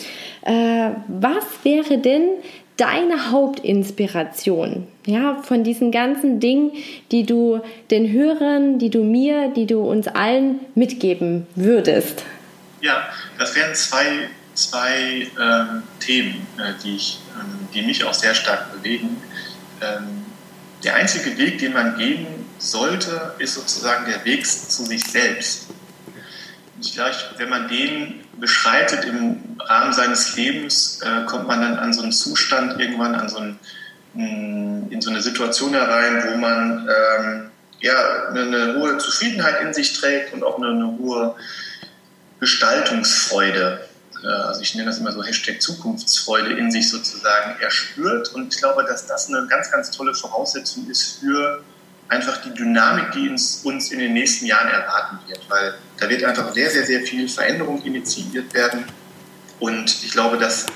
Äh, 0.45 0.91
was 1.09 1.45
wäre 1.65 1.99
denn 1.99 2.29
deine 2.83 3.31
Hauptinspiration? 3.31 4.89
Ja, 5.07 5.41
von 5.43 5.63
diesen 5.63 5.93
ganzen 5.93 6.41
Dingen, 6.41 6.73
die 7.13 7.25
du 7.25 7.61
den 7.93 8.11
Hörern, 8.11 8.81
die 8.81 8.91
du 8.91 9.05
mir, 9.05 9.53
die 9.55 9.67
du 9.67 9.81
uns 9.81 10.09
allen 10.09 10.59
mitgeben 10.75 11.47
würdest? 11.55 12.25
Ja, 12.81 13.09
das 13.39 13.55
wären 13.55 13.73
zwei, 13.77 14.29
zwei 14.55 15.29
ähm, 15.41 15.85
Themen, 16.01 16.45
äh, 16.59 16.73
die, 16.83 16.97
ich, 16.97 17.21
ähm, 17.39 17.69
die 17.73 17.83
mich 17.83 18.03
auch 18.05 18.15
sehr 18.15 18.35
stark 18.35 18.73
bewegen. 18.73 19.17
Ähm, 19.81 20.25
der 20.83 20.97
einzige 20.97 21.39
Weg, 21.39 21.59
den 21.59 21.75
man 21.75 21.97
gehen 21.97 22.27
sollte, 22.59 23.35
ist 23.39 23.55
sozusagen 23.55 24.07
der 24.07 24.25
Weg 24.25 24.45
zu 24.45 24.85
sich 24.85 25.05
selbst. 25.05 25.69
Und 26.83 26.91
vielleicht, 26.91 27.39
wenn 27.39 27.49
man 27.49 27.69
den 27.69 28.25
beschreitet 28.41 29.05
im 29.05 29.57
Rahmen 29.61 29.93
seines 29.93 30.35
Lebens, 30.35 30.99
äh, 31.01 31.25
kommt 31.27 31.47
man 31.47 31.61
dann 31.61 31.79
an 31.79 31.93
so 31.93 32.03
einen 32.03 32.11
Zustand 32.11 32.81
irgendwann, 32.81 33.15
an 33.15 33.29
so 33.29 33.37
einen, 33.37 33.61
mm, 34.15 34.91
in 34.91 35.01
so 35.01 35.11
eine 35.11 35.23
Situation 35.23 35.75
herein, 35.75 36.25
wo 36.27 36.37
man 36.37 36.89
ähm, 36.89 37.51
ja, 37.79 38.27
eine, 38.31 38.41
eine, 38.41 38.75
hohe 38.75 38.99
Zufriedenheit 38.99 39.63
in 39.63 39.73
sich 39.73 39.93
trägt 39.93 40.33
und 40.33 40.43
auch 40.43 40.57
eine, 40.57 40.71
eine 40.71 40.99
hohe 40.99 41.37
Gestaltungsfreude. 42.41 43.87
Äh, 44.25 44.27
also 44.27 44.61
ich 44.61 44.75
nenne 44.75 44.91
das 44.91 44.99
immer 44.99 45.13
so 45.13 45.23
Hashtag 45.23 45.63
Zukunftsfreude 45.63 46.53
in 46.55 46.73
sich 46.73 46.91
sozusagen 46.91 47.61
erspürt. 47.61 48.35
Und 48.35 48.53
ich 48.53 48.59
glaube, 48.59 48.83
dass 48.83 49.07
das 49.07 49.29
eine 49.29 49.47
ganz, 49.47 49.71
ganz 49.71 49.93
tolle 49.93 50.15
Voraussetzung 50.15 50.91
ist 50.91 51.21
für 51.21 51.63
einfach 52.13 52.43
die 52.43 52.53
Dynamik, 52.53 53.13
die 53.13 53.31
uns, 53.31 53.63
uns 53.65 53.91
in 53.91 53.99
den 53.99 54.13
nächsten 54.13 54.45
Jahren 54.45 54.69
erwarten 54.69 55.19
wird, 55.27 55.41
weil 55.49 55.75
da 55.99 56.09
wird 56.11 56.23
einfach 56.25 56.53
sehr, 56.53 56.71
sehr, 56.71 56.85
sehr 56.85 57.01
viel 57.01 57.27
Veränderung 57.27 57.83
initiiert 57.85 58.53
werden. 58.53 58.85
Und 59.59 60.05
ich 60.05 60.13
glaube, 60.13 60.37
dass 60.37 60.67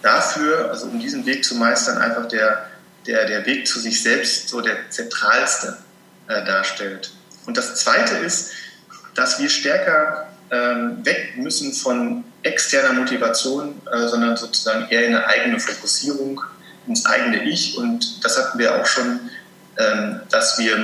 dafür, 0.00 0.70
also 0.70 0.86
um 0.86 1.00
diesen 1.00 1.26
Weg 1.26 1.44
zu 1.44 1.56
meistern, 1.56 1.98
einfach 1.98 2.28
der, 2.28 2.70
der, 3.06 3.26
der 3.26 3.44
Weg 3.46 3.66
zu 3.66 3.80
sich 3.80 4.00
selbst 4.00 4.48
so 4.48 4.60
der 4.60 4.88
zentralste 4.90 5.78
äh, 6.28 6.44
darstellt. 6.44 7.10
Und 7.46 7.56
das 7.56 7.74
Zweite 7.74 8.18
ist, 8.18 8.52
dass 9.16 9.40
wir 9.40 9.48
stärker 9.48 10.28
ähm, 10.52 11.04
weg 11.04 11.36
müssen 11.36 11.72
von 11.72 12.22
externer 12.44 12.92
Motivation, 12.92 13.80
äh, 13.90 14.06
sondern 14.06 14.36
sozusagen 14.36 14.88
eher 14.90 15.04
in 15.04 15.16
eine 15.16 15.26
eigene 15.26 15.58
Fokussierung, 15.58 16.40
ins 16.86 17.06
eigene 17.06 17.42
Ich. 17.42 17.76
Und 17.76 18.24
das 18.24 18.38
hatten 18.38 18.58
wir 18.60 18.76
auch 18.76 18.86
schon 18.86 19.18
dass 20.30 20.58
wir 20.58 20.76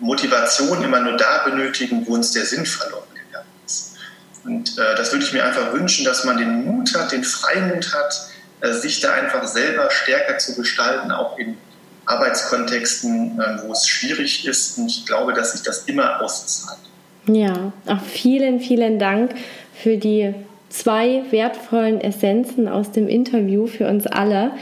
Motivation 0.00 0.82
immer 0.82 1.00
nur 1.00 1.16
da 1.16 1.44
benötigen, 1.44 2.06
wo 2.06 2.14
uns 2.14 2.32
der 2.32 2.44
Sinn 2.44 2.66
verloren 2.66 3.08
gegangen 3.14 3.46
ist. 3.64 3.96
Und 4.44 4.78
äh, 4.78 4.94
das 4.96 5.12
würde 5.12 5.24
ich 5.24 5.32
mir 5.32 5.44
einfach 5.44 5.72
wünschen, 5.72 6.04
dass 6.04 6.24
man 6.24 6.36
den 6.36 6.64
Mut 6.64 6.94
hat, 6.94 7.12
den 7.12 7.24
Freimut 7.24 7.94
hat, 7.94 8.28
äh, 8.60 8.72
sich 8.72 9.00
da 9.00 9.12
einfach 9.12 9.46
selber 9.46 9.90
stärker 9.90 10.38
zu 10.38 10.54
gestalten, 10.54 11.10
auch 11.10 11.38
in 11.38 11.56
Arbeitskontexten, 12.04 13.40
äh, 13.40 13.62
wo 13.62 13.72
es 13.72 13.88
schwierig 13.88 14.46
ist. 14.46 14.78
Und 14.78 14.88
ich 14.88 15.06
glaube, 15.06 15.32
dass 15.32 15.52
sich 15.52 15.62
das 15.62 15.84
immer 15.84 16.20
auszahlt. 16.20 16.78
Ja, 17.26 17.72
auch 17.86 18.02
vielen, 18.02 18.60
vielen 18.60 18.98
Dank 18.98 19.34
für 19.74 19.96
die 19.96 20.34
zwei 20.68 21.24
wertvollen 21.30 22.00
Essenzen 22.00 22.68
aus 22.68 22.92
dem 22.92 23.08
Interview 23.08 23.66
für 23.66 23.88
uns 23.88 24.06
alle. 24.06 24.52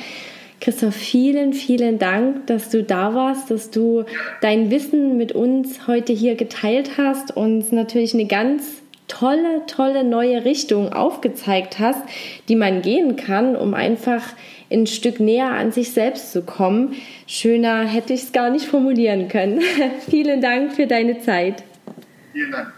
Christoph, 0.64 0.94
vielen, 0.94 1.52
vielen 1.52 1.98
Dank, 1.98 2.46
dass 2.46 2.70
du 2.70 2.82
da 2.82 3.14
warst, 3.14 3.50
dass 3.50 3.70
du 3.70 4.06
dein 4.40 4.70
Wissen 4.70 5.18
mit 5.18 5.32
uns 5.32 5.86
heute 5.86 6.14
hier 6.14 6.36
geteilt 6.36 6.92
hast 6.96 7.36
und 7.36 7.70
natürlich 7.70 8.14
eine 8.14 8.24
ganz 8.24 8.80
tolle, 9.06 9.66
tolle 9.66 10.04
neue 10.04 10.46
Richtung 10.46 10.90
aufgezeigt 10.90 11.80
hast, 11.80 12.00
die 12.48 12.56
man 12.56 12.80
gehen 12.80 13.16
kann, 13.16 13.56
um 13.56 13.74
einfach 13.74 14.22
ein 14.72 14.86
Stück 14.86 15.20
näher 15.20 15.50
an 15.50 15.70
sich 15.70 15.92
selbst 15.92 16.32
zu 16.32 16.40
kommen. 16.40 16.94
Schöner 17.26 17.84
hätte 17.84 18.14
ich 18.14 18.22
es 18.22 18.32
gar 18.32 18.48
nicht 18.48 18.64
formulieren 18.64 19.28
können. 19.28 19.60
Vielen 20.08 20.40
Dank 20.40 20.72
für 20.72 20.86
deine 20.86 21.20
Zeit. 21.20 21.62
Vielen 22.32 22.50
Dank. 22.50 22.72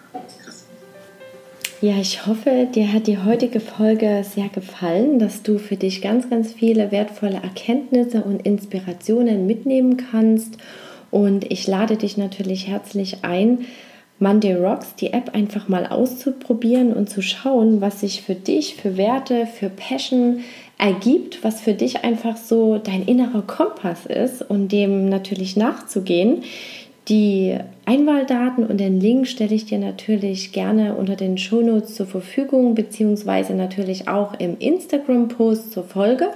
Ja, 1.82 1.98
ich 2.00 2.26
hoffe, 2.26 2.66
dir 2.74 2.90
hat 2.90 3.06
die 3.06 3.18
heutige 3.18 3.60
Folge 3.60 4.24
sehr 4.24 4.48
gefallen, 4.48 5.18
dass 5.18 5.42
du 5.42 5.58
für 5.58 5.76
dich 5.76 6.00
ganz, 6.00 6.30
ganz 6.30 6.54
viele 6.54 6.90
wertvolle 6.90 7.42
Erkenntnisse 7.42 8.22
und 8.22 8.46
Inspirationen 8.46 9.46
mitnehmen 9.46 9.98
kannst. 9.98 10.56
Und 11.10 11.50
ich 11.52 11.66
lade 11.66 11.98
dich 11.98 12.16
natürlich 12.16 12.66
herzlich 12.66 13.24
ein, 13.24 13.66
Monday 14.18 14.54
Rocks, 14.54 14.94
die 14.94 15.12
App 15.12 15.34
einfach 15.34 15.68
mal 15.68 15.86
auszuprobieren 15.86 16.94
und 16.94 17.10
zu 17.10 17.20
schauen, 17.20 17.82
was 17.82 18.00
sich 18.00 18.22
für 18.22 18.34
dich, 18.34 18.76
für 18.76 18.96
Werte, 18.96 19.46
für 19.46 19.68
Passion 19.68 20.40
ergibt, 20.78 21.44
was 21.44 21.60
für 21.60 21.74
dich 21.74 22.04
einfach 22.04 22.38
so 22.38 22.78
dein 22.78 23.04
innerer 23.04 23.42
Kompass 23.42 24.06
ist 24.06 24.40
und 24.40 24.72
dem 24.72 25.10
natürlich 25.10 25.56
nachzugehen. 25.56 26.42
Die 27.08 27.56
Einwahldaten 27.84 28.66
und 28.66 28.78
den 28.78 29.00
Link 29.00 29.28
stelle 29.28 29.54
ich 29.54 29.66
dir 29.66 29.78
natürlich 29.78 30.50
gerne 30.50 30.96
unter 30.96 31.14
den 31.14 31.38
Shownotes 31.38 31.94
zur 31.94 32.06
Verfügung, 32.06 32.74
beziehungsweise 32.74 33.54
natürlich 33.54 34.08
auch 34.08 34.34
im 34.40 34.58
Instagram-Post 34.58 35.70
zur 35.70 35.84
Folge. 35.84 36.30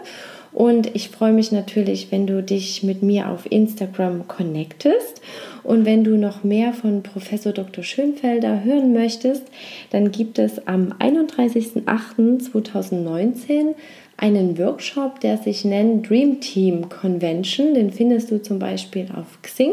Und 0.53 0.95
ich 0.95 1.09
freue 1.11 1.33
mich 1.33 1.51
natürlich, 1.51 2.13
wenn 2.13 2.25
du 2.27 2.41
dich 2.43 2.85
mit 2.85 3.03
mir 3.03 3.31
auf 3.31 3.51
Instagram 3.51 4.29
connectest. 4.29 5.23
Und 5.65 5.87
wenn 5.87 6.05
du 6.05 6.17
noch 6.17 6.45
mehr 6.45 6.73
von 6.73 7.03
Professor 7.03 7.53
Dr. 7.53 7.83
Schönfelder 7.85 8.65
hören 8.65 8.93
möchtest, 8.93 9.43
dann 9.91 10.13
gibt 10.13 10.39
es 10.39 10.69
am 10.69 10.93
31.08.2019 10.99 13.75
einen 14.17 14.57
Workshop, 14.59 15.19
der 15.21 15.37
sich 15.39 15.65
nennt 15.65 16.09
Dream 16.09 16.41
Team 16.41 16.89
Convention. 16.89 17.75
Den 17.75 17.91
findest 17.91 18.31
du 18.31 18.41
zum 18.43 18.61
Beispiel 18.61 19.09
auf 19.17 19.43
Xing. 19.43 19.73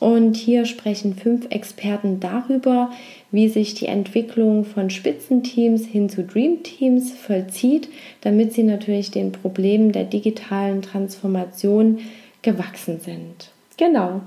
Und 0.00 0.34
hier 0.36 0.64
sprechen 0.64 1.14
fünf 1.14 1.46
Experten 1.50 2.20
darüber, 2.20 2.90
wie 3.30 3.48
sich 3.48 3.74
die 3.74 3.86
Entwicklung 3.86 4.64
von 4.64 4.88
Spitzenteams 4.88 5.84
hin 5.84 6.08
zu 6.08 6.24
Dreamteams 6.24 7.12
vollzieht, 7.12 7.88
damit 8.22 8.54
sie 8.54 8.62
natürlich 8.62 9.10
den 9.10 9.30
Problemen 9.30 9.92
der 9.92 10.04
digitalen 10.04 10.80
Transformation 10.80 11.98
gewachsen 12.40 12.98
sind. 13.00 13.50
Genau, 13.76 14.22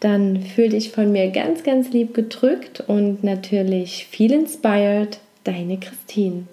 dann 0.00 0.40
fühle 0.40 0.70
dich 0.70 0.90
von 0.90 1.10
mir 1.10 1.30
ganz, 1.30 1.64
ganz 1.64 1.90
lieb 1.90 2.14
gedrückt 2.14 2.84
und 2.86 3.24
natürlich 3.24 4.06
viel 4.06 4.32
inspired, 4.32 5.18
deine 5.44 5.78
Christine. 5.78 6.44